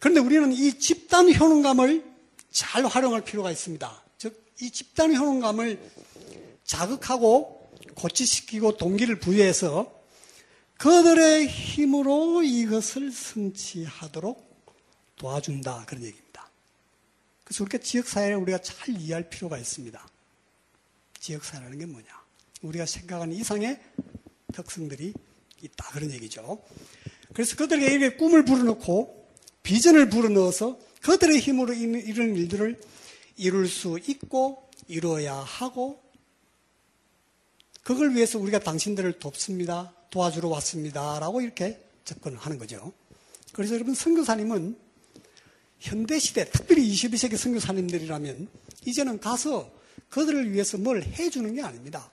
[0.00, 2.04] 그런데 우리는 이 집단 효능감을
[2.50, 4.04] 잘 활용할 필요가 있습니다.
[4.16, 5.78] 즉, 이 집단 효능감을
[6.64, 9.94] 자극하고 고치시키고 동기를 부여해서
[10.78, 14.46] 그들의 힘으로 이것을 성취하도록
[15.16, 15.84] 도와준다.
[15.86, 16.50] 그런 얘기입니다.
[17.44, 20.15] 그래서 우리가 지역사회를 우리가 잘 이해할 필요가 있습니다.
[21.20, 22.06] 지역사회라는 게 뭐냐?
[22.62, 23.80] 우리가 생각하는 이상의
[24.52, 25.12] 특성들이
[25.62, 25.90] 있다.
[25.92, 26.62] 그런 얘기죠.
[27.32, 29.28] 그래서 그들에게 꿈을 불어넣고
[29.62, 32.80] 비전을 불어넣어서 그들의 힘으로 이런 일들을
[33.36, 36.02] 이룰 수 있고 이루어야 하고
[37.82, 39.94] 그걸 위해서 우리가 당신들을 돕습니다.
[40.10, 41.18] 도와주러 왔습니다.
[41.20, 42.92] 라고 이렇게 접근을 하는 거죠.
[43.52, 44.76] 그래서 여러분 선교사님은
[45.78, 48.48] 현대시대, 특별히 22세기 선교사님들이라면
[48.86, 49.70] 이제는 가서
[50.10, 52.10] 그들을 위해서 뭘 해주는 게 아닙니다.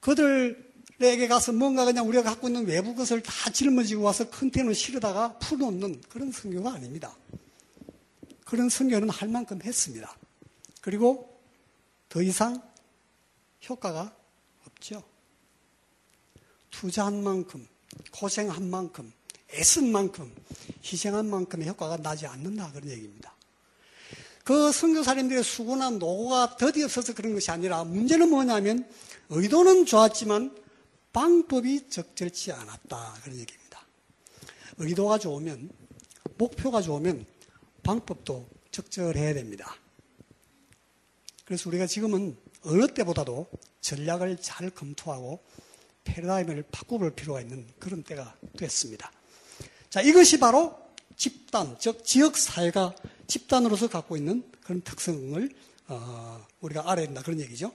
[0.00, 6.02] 그들에게 가서 뭔가 그냥 우리가 갖고 있는 외부 것을 다 짊어지고 와서 컨테이너 실어다가 풀어놓는
[6.08, 7.16] 그런 선교가 아닙니다.
[8.44, 10.16] 그런 선교는 할 만큼 했습니다.
[10.80, 11.40] 그리고
[12.08, 12.62] 더 이상
[13.68, 14.14] 효과가
[14.66, 15.02] 없죠.
[16.70, 17.66] 투자한 만큼,
[18.12, 19.12] 고생한 만큼,
[19.50, 20.34] 애쓴 만큼,
[20.84, 22.72] 희생한 만큼의 효과가 나지 않는다.
[22.72, 23.33] 그런 얘기입니다.
[24.44, 28.86] 그 선교사님들의 수고나 노고가 더디 없어서 그런 것이 아니라 문제는 뭐냐면
[29.30, 30.54] 의도는 좋았지만
[31.14, 33.14] 방법이 적절치 않았다.
[33.22, 33.86] 그런 얘기입니다.
[34.76, 35.70] 의도가 좋으면,
[36.36, 37.24] 목표가 좋으면
[37.82, 39.76] 방법도 적절해야 됩니다.
[41.44, 43.46] 그래서 우리가 지금은 어느 때보다도
[43.80, 45.42] 전략을 잘 검토하고
[46.04, 49.10] 패러다임을 바꿔볼 필요가 있는 그런 때가 됐습니다.
[49.88, 50.76] 자, 이것이 바로
[51.16, 52.94] 집단, 즉 지역사회가
[53.26, 55.50] 집단으로서 갖고 있는 그런 특성을
[55.88, 57.72] 어, 우리가 알아야 된다 그런 얘기죠.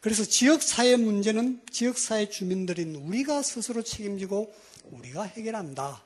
[0.00, 4.52] 그래서 지역사회 문제는 지역사회 주민들인 우리가 스스로 책임지고
[4.90, 6.02] 우리가 해결한다.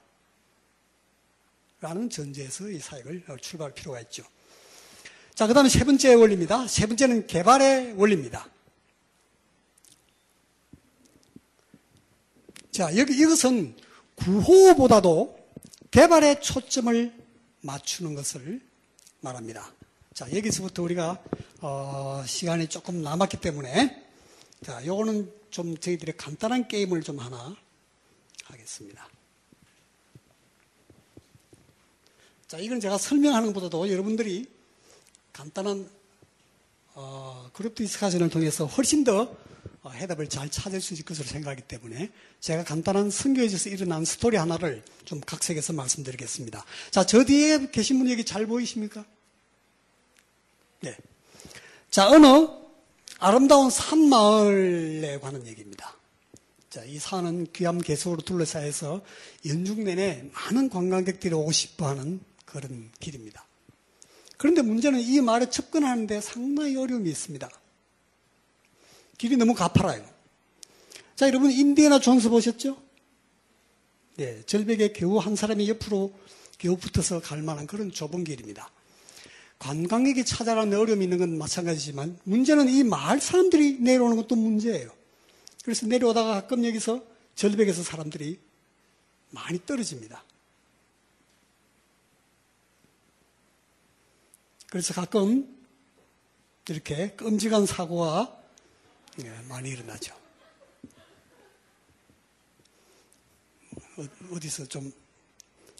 [1.81, 4.23] 라는 전제에서 이 사역을 출발할 필요가 있죠.
[5.35, 6.69] 자, 그 다음에 세 번째 원리입니다.
[6.69, 8.49] 세 번째는 개발의 원리입니다.
[12.71, 13.77] 자, 여기 이것은
[14.15, 15.39] 구호보다도
[15.91, 17.13] 개발에 초점을
[17.61, 18.63] 맞추는 것을
[19.23, 19.73] 말합니다.
[20.15, 21.23] 자, 여기서부터 우리가
[21.61, 24.05] 어, 시간이 조금 남았기 때문에
[24.65, 27.57] 자, 요거는 좀 저희들의 간단한 게임을 좀 하나
[28.45, 29.09] 하겠습니다.
[32.49, 34.47] 자, 이건 제가 설명하는 것보다도 여러분들이
[35.33, 35.89] 간단한
[36.95, 39.37] 어, 그룹 디스카션을 통해서 훨씬 더 어,
[39.91, 42.11] 해답을 잘 찾을 수 있을 것으로 생각하기 때문에
[42.41, 46.65] 제가 간단한 선교에서 일어난 스토리 하나를 좀 각색해서 말씀드리겠습니다.
[46.91, 49.05] 자, 저 뒤에 계신 분 여기 잘 보이십니까?
[50.81, 50.97] 네.
[51.91, 52.49] 자, 어느
[53.19, 55.97] 아름다운 산마을에 관한 얘기입니다.
[56.71, 59.03] 자, 이 산은 귀암 개소로 둘러싸여서
[59.47, 63.45] 연중 내내 많은 관광객들이 오고 싶어 하는 그런 길입니다.
[64.39, 67.49] 그런데 문제는 이 마을에 접근하는데 상당히 어려움이 있습니다.
[69.23, 70.05] 길이 너무 가파라요.
[71.15, 72.77] 자, 여러분, 인디애나 존스 보셨죠?
[74.17, 76.13] 네, 절벽에 겨우 한 사람이 옆으로
[76.59, 78.69] 겨우 붙어서 갈 만한 그런 좁은 길입니다.
[79.61, 84.91] 관광객이 찾아가는 어려움이 있는 건 마찬가지지만 문제는 이 마을 사람들이 내려오는 것도 문제예요.
[85.63, 87.05] 그래서 내려오다가 가끔 여기서
[87.37, 88.41] 절벽에서 사람들이
[89.31, 90.25] 많이 떨어집니다.
[94.69, 95.47] 그래서 가끔
[96.69, 98.42] 이렇게 끔찍한 사고가
[99.21, 100.15] 예, 많이 일어나죠.
[103.99, 104.91] 어, 어디서 좀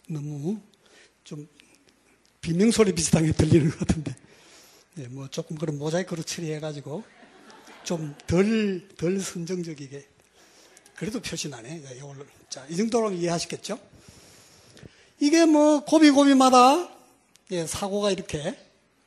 [0.09, 0.61] 너무
[1.25, 1.49] 좀
[2.43, 4.15] 비명소리 비슷한 게 들리는 것 같은데,
[4.99, 7.05] 예, 뭐 조금 그런 모자이크로 처리해가지고
[7.85, 10.09] 좀 덜, 덜 선정적이게.
[10.95, 11.83] 그래도 표시나네.
[12.69, 13.79] 이 정도로 이해하시겠죠?
[15.21, 16.95] 이게 뭐 고비고비마다
[17.53, 18.59] 예, 사고가 이렇게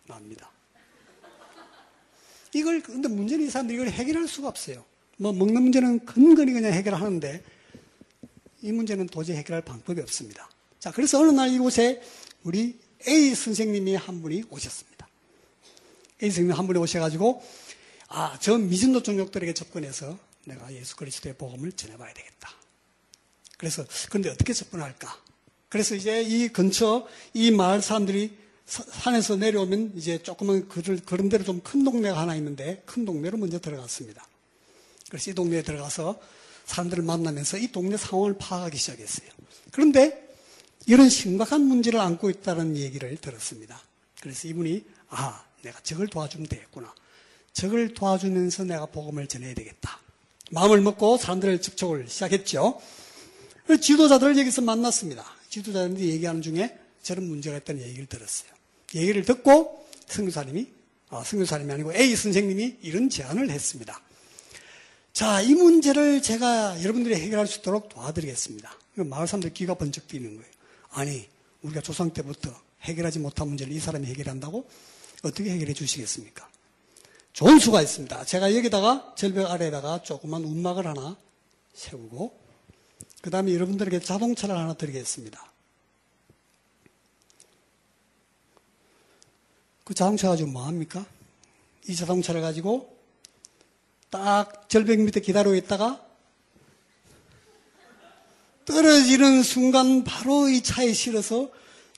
[0.08, 0.52] 납니다.
[2.56, 4.86] 이걸, 근데 문제는 이 사람들이 이걸 해결할 수가 없어요.
[5.18, 7.44] 뭐 먹는 문제는 근근히 그냥 해결하는데
[8.62, 10.50] 이 문제는 도저히 해결할 방법이 없습니다.
[10.80, 12.02] 자, 그래서 어느 날 이곳에
[12.44, 15.06] 우리 A 선생님이 한 분이 오셨습니다.
[16.24, 17.44] A 선생님 한 분이 오셔가지고
[18.08, 22.52] 아, 저 미진도 종족들에게 접근해서 내가 예수 그리스도의 복음을 전해봐야 되겠다.
[23.58, 25.14] 그래서 그런데 어떻게 접근할까?
[25.68, 31.84] 그래서 이제 이 근처 이 마을 사람들이 산에서 내려오면 이제 조금은 그런 대로 좀 큰
[31.84, 34.28] 동네가 하나 있는데 큰 동네로 먼저 들어갔습니다.
[35.10, 36.20] 그래서 이 동네에 들어가서
[36.66, 39.30] 사람들을 만나면서 이 동네 상황을 파악하기 시작했어요.
[39.72, 40.28] 그런데
[40.88, 43.80] 이런 심각한 문제를 안고 있다는 얘기를 들었습니다.
[44.20, 46.94] 그래서 이분이 아 내가 저걸 도와주면 되겠구나.
[47.54, 50.00] 저걸 도와주면서 내가 복음을 전해야 되겠다.
[50.52, 52.82] 마음을 먹고 사람들을 접촉을 시작했죠.
[53.82, 55.24] 지도자들을 여기서 만났습니다.
[55.50, 58.55] 지도자들이 얘기하는 중에 저런 문제가 있다는 얘기를 들었어요.
[58.96, 60.68] 얘기를 듣고 성교사님이
[61.10, 64.02] 아, 성교사님이 아니고 A 선생님이 이런 제안을 했습니다.
[65.14, 68.70] 자, 이 문제를 제가 여러분들이 해결할 수 있도록 도와드리겠습니다.
[68.96, 70.52] 마을 사람들 귀가 번쩍 뛰는 거예요.
[70.90, 71.28] 아니,
[71.62, 74.68] 우리가 조상 때부터 해결하지 못한 문제를 이 사람이 해결한다고
[75.24, 76.48] 어떻게 해결해 주시겠습니까?
[77.34, 78.26] 좋은 수가 있습니다.
[78.26, 81.18] 제가 여기다가 절벽 아래에다가 조그만 운막을 하나
[81.74, 82.40] 세우고
[83.22, 85.55] 그 다음에 여러분들에게 자동차를 하나 드리겠습니다.
[89.86, 91.06] 그 자동차 가지고 뭐 합니까?
[91.88, 92.98] 이 자동차를 가지고
[94.10, 96.04] 딱 절벽 밑에 기다리고 있다가
[98.66, 101.52] 떨어지는 순간 바로 이 차에 실어서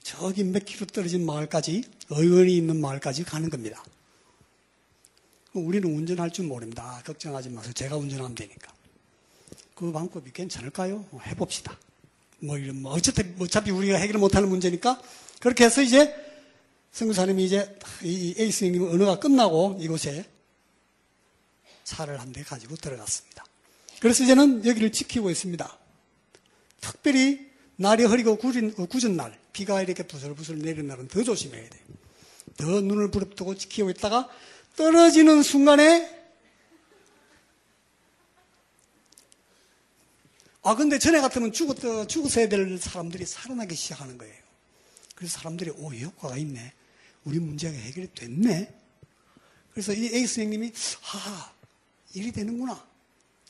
[0.04, 3.82] 저기 몇 킬로 떨어진 마을까지 의원이 있는 마을까지 가는 겁니다.
[5.54, 7.02] 우리는 운전할 줄 모릅니다.
[7.06, 7.72] 걱정하지 마세요.
[7.74, 8.74] 제가 운전하면 되니까.
[9.76, 11.06] 그 방법이 괜찮을까요?
[11.26, 11.78] 해봅시다.
[12.40, 15.02] 뭐, 이런, 뭐, 어차피, 어차피 우리가 해결 못하는 문제니까.
[15.40, 16.27] 그렇게 해서 이제,
[17.02, 20.28] 성교사님이 이제, 이 에이스 형님 언어가 끝나고 이곳에
[21.84, 23.46] 차를 한 대 가지고 들어갔습니다.
[24.00, 25.78] 그래서 이제는 여기를 지키고 있습니다.
[26.82, 31.84] 특별히 날이 흐리고 구진, 구은 날, 비가 이렇게 부슬부슬 내리는 날은 더 조심해야 돼요.
[32.58, 34.28] 더 눈을 부릅뜨고 지키고 있다가
[34.76, 36.18] 떨어지는 순간에
[40.64, 41.78] 아 근데 전에 같으면 죽었,
[42.10, 44.34] 죽었어야 될 사람들이 살아나기 시작하는 거예요.
[45.14, 46.74] 그래서 사람들이 오 효과가 있네.
[47.28, 48.74] 우리 문제가 해결이 됐네.
[49.72, 50.72] 그래서 이 에이스 형님이
[51.02, 51.54] 하
[52.14, 52.88] 일이 되는구나.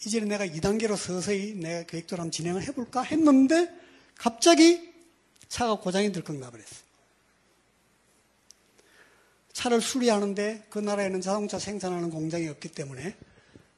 [0.03, 3.71] 이제는 내가 2단계로 서서히 내가 계획대로 한번 진행을 해볼까 했는데
[4.15, 4.91] 갑자기
[5.47, 6.87] 차가 고장이 들컥 나버렸어요.
[9.53, 13.15] 차를 수리하는데 그 나라에는 자동차 생산하는 공장이 없기 때문에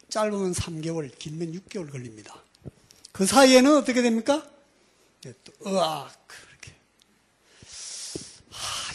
[0.08, 2.42] 짧으면 3개월, 길면 6개월 걸립니다.
[3.12, 4.50] 그 사이에는 어떻게 됩니까?
[5.24, 6.28] 네, 또 으악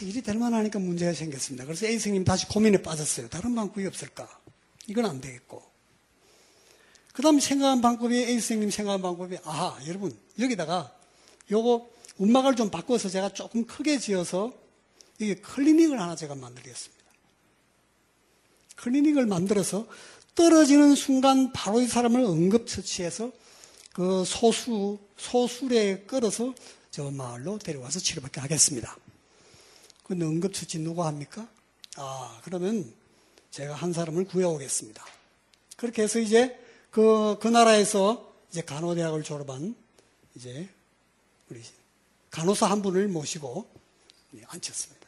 [0.03, 1.65] 일이 될 만하니까 문제가 생겼습니다.
[1.65, 3.29] 그래서 A 선생님 다시 고민에 빠졌어요.
[3.29, 4.29] 다른 방법이 없을까?
[4.87, 5.63] 이건 안 되겠고.
[7.13, 10.93] 그 다음에 생각한 방법이 A 선생님 생각한 방법이 아 여러분 여기다가
[11.51, 11.89] 요거
[12.19, 14.53] 운막을 좀 바꿔서 제가 조금 크게 지어서
[15.19, 17.05] 이게 클리닉을 하나 제가 만들겠습니다.
[18.77, 19.87] 클리닉을 만들어서
[20.35, 23.31] 떨어지는 순간 바로 이 사람을 응급처치해서
[23.93, 26.53] 그 소수, 소술에 끌어서
[26.91, 28.97] 저 마을로 데려와서 치료받게 하겠습니다.
[30.05, 31.49] 근데 응급처치 누가 합니까?
[31.97, 32.93] 아, 그러면
[33.51, 35.05] 제가 한 사람을 구해오겠습니다.
[35.77, 36.59] 그렇게 해서 이제
[36.91, 39.75] 그, 그 나라에서 이제 간호대학을 졸업한
[40.37, 40.69] 이제
[41.51, 41.63] 우리
[42.31, 43.69] 간호사 한 분을 모시고
[44.47, 45.05] 앉혔습니다.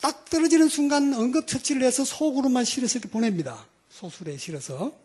[0.00, 3.66] 딱 떨어지는 순간 응급처치를 해서 속으로만 실어서 이렇게 보냅니다.
[3.90, 4.96] 소술에 실어서.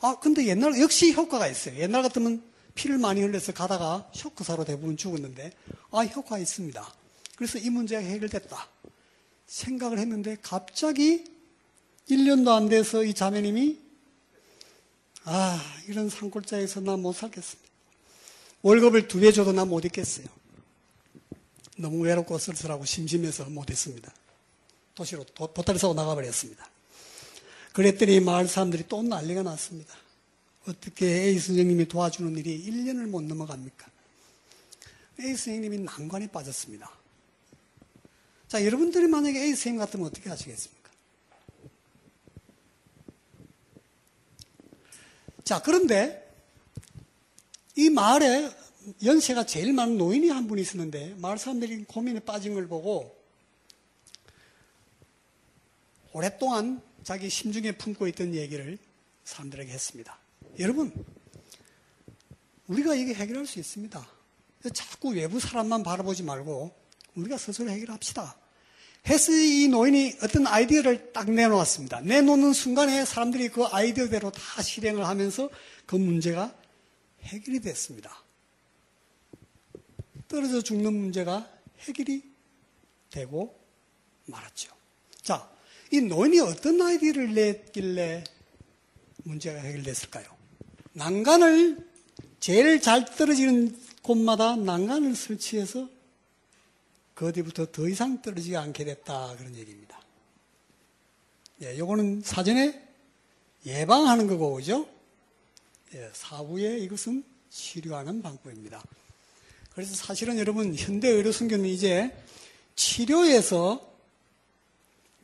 [0.00, 1.76] 아, 근데 옛날, 역시 효과가 있어요.
[1.78, 2.42] 옛날 같으면
[2.78, 5.52] 피를 많이 흘려서 가다가 쇼크사로 대부분 죽었는데,
[5.90, 6.94] 아, 효과가 있습니다.
[7.34, 8.68] 그래서 이 문제가 해결됐다.
[9.48, 11.24] 생각을 했는데, 갑자기
[12.08, 13.76] 1년도 안 돼서 이 자매님이,
[15.24, 17.68] 아, 이런 산골짜기에서 나 못 살겠습니다.
[18.62, 20.26] 월급을 두 배 줘도 나 못 있겠어요.
[21.78, 24.12] 너무 외롭고 쓸쓸하고 심심해서 못했습니다.
[24.94, 26.68] 도시로 보따리 사고 나가버렸습니다.
[27.72, 29.94] 그랬더니 마을 사람들이 또 난리가 났습니다.
[30.66, 33.86] 어떻게 A 선생님이 도와주는 일이 1년을 못 넘어갑니까?
[35.20, 36.90] A 선생님이 난관에 빠졌습니다.
[38.48, 40.90] 자, 여러분들이 만약에 A 선생님 같으면 어떻게 하시겠습니까?
[45.44, 46.28] 자, 그런데
[47.76, 48.50] 이 마을에
[49.04, 53.16] 연세가 제일 많은 노인이 한분 있었는데 마을 사람들이 고민에 빠진 걸 보고
[56.12, 58.78] 오랫동안 자기 심중에 품고 있던 얘기를
[59.24, 60.18] 사람들에게 했습니다.
[60.58, 60.92] 여러분,
[62.66, 64.08] 우리가 이게 해결할 수 있습니다.
[64.74, 66.74] 자꾸 외부 사람만 바라보지 말고
[67.14, 68.36] 우리가 스스로 해결합시다.
[69.06, 72.00] 해서 이 노인이 어떤 아이디어를 딱 내놓았습니다.
[72.00, 75.48] 내놓는 순간에 사람들이 그 아이디어대로 다 실행을 하면서
[75.86, 76.54] 그 문제가
[77.22, 78.22] 해결이 됐습니다.
[80.26, 81.48] 떨어져 죽는 문제가
[81.78, 82.22] 해결이
[83.10, 83.58] 되고
[84.26, 84.74] 말았죠.
[85.22, 85.48] 자,
[85.90, 88.24] 이 노인이 어떤 아이디어를 냈길래
[89.24, 90.37] 문제가 해결됐을까요?
[90.98, 91.88] 난간을
[92.40, 95.88] 제일 잘 떨어지는 곳마다 난간을 설치해서
[97.14, 100.00] 그 뒤부터 더 이상 떨어지지 않게 됐다 그런 얘기입니다.
[101.62, 102.82] 예, 요거는 사전에
[103.64, 104.88] 예방하는 거고 그죠?
[105.94, 108.82] 예, 사후에 이것은 치료하는 방법입니다.
[109.74, 112.12] 그래서 사실은 여러분 현대 의료 선교는 이제
[112.74, 113.88] 치료에서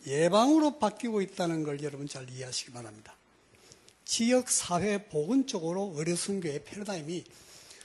[0.07, 3.17] 예방으로 바뀌고 있다는 걸 여러분 잘 이해하시기 바랍니다.
[4.05, 7.25] 지역 사회 보건 쪽으로 의료 선교의 패러다임이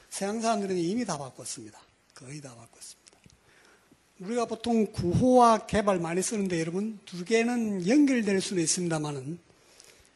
[0.10, 1.80] 서양 사람들은 이미 다 바꿨습니다.
[2.14, 3.00] 거의 다 바꿨습니다.
[4.20, 9.40] 우리가 보통 구호와 개발 많이 쓰는데 여러분 두 개는 연결될 수는 있습니다만은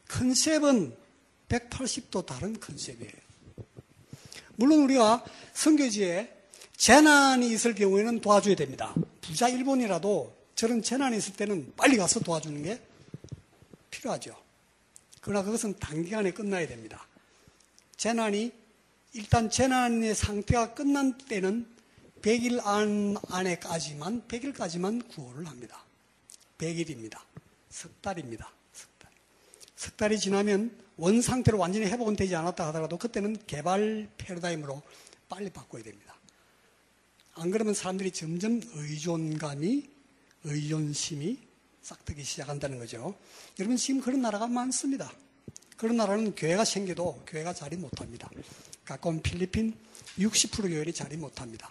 [0.08, 0.94] 컨셉은
[1.48, 3.12] 180도 다른 컨셉이에요.
[4.56, 5.24] 물론 우리가
[5.54, 6.32] 선교지에
[6.76, 8.94] 재난이 있을 경우에는 도와줘야 됩니다.
[9.20, 12.80] 부자 일본이라도 저런 재난이 있을 때는 빨리 가서 도와주는 게
[13.90, 14.43] 필요하죠.
[15.24, 17.08] 그러나 그것은 단기간에 끝나야 됩니다.
[17.96, 18.52] 재난이
[19.14, 21.66] 일단 재난의 상태가 끝난 때는
[22.20, 25.82] 100일 안, 안에까지만 100일까지만 구호를 합니다.
[26.58, 27.20] 100일입니다.
[27.70, 28.50] 석 달입니다.
[28.74, 29.10] 석 달.
[29.76, 34.82] 석 달이 지나면 원 상태로 완전히 회복은 되지 않았다 하더라도 그때는 개발 패러다임으로
[35.30, 36.14] 빨리 바꿔야 됩니다.
[37.32, 39.88] 안 그러면 사람들이 점점 의존감이
[40.44, 41.38] 의존심이
[41.84, 43.14] 싹트기 시작한다는 거죠.
[43.58, 45.12] 여러분 지금 그런 나라가 많습니다.
[45.76, 48.30] 그런 나라는 교회가 생겨도 교회가 자리 못합니다.
[48.84, 49.76] 가까운 필리핀
[50.18, 51.70] 60% 교회들이 자리 못합니다.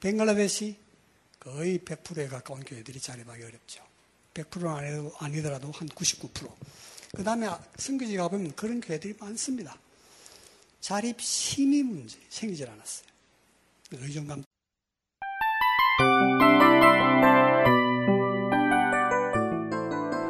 [0.00, 0.76] 벵갈라데시
[1.38, 3.84] 거의 100%에 가까운 교회들이 자립하기 어렵죠.
[4.34, 6.52] 100%는 아니더라도 한 99%.
[7.14, 9.78] 그 다음에 선교지 가보면 그런 교회들이 많습니다.
[10.80, 13.06] 자립 심의 문제 생기질 않았어요.
[13.92, 14.42] 의존감.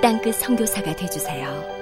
[0.00, 1.79] 땅끝 성교사가 되주세요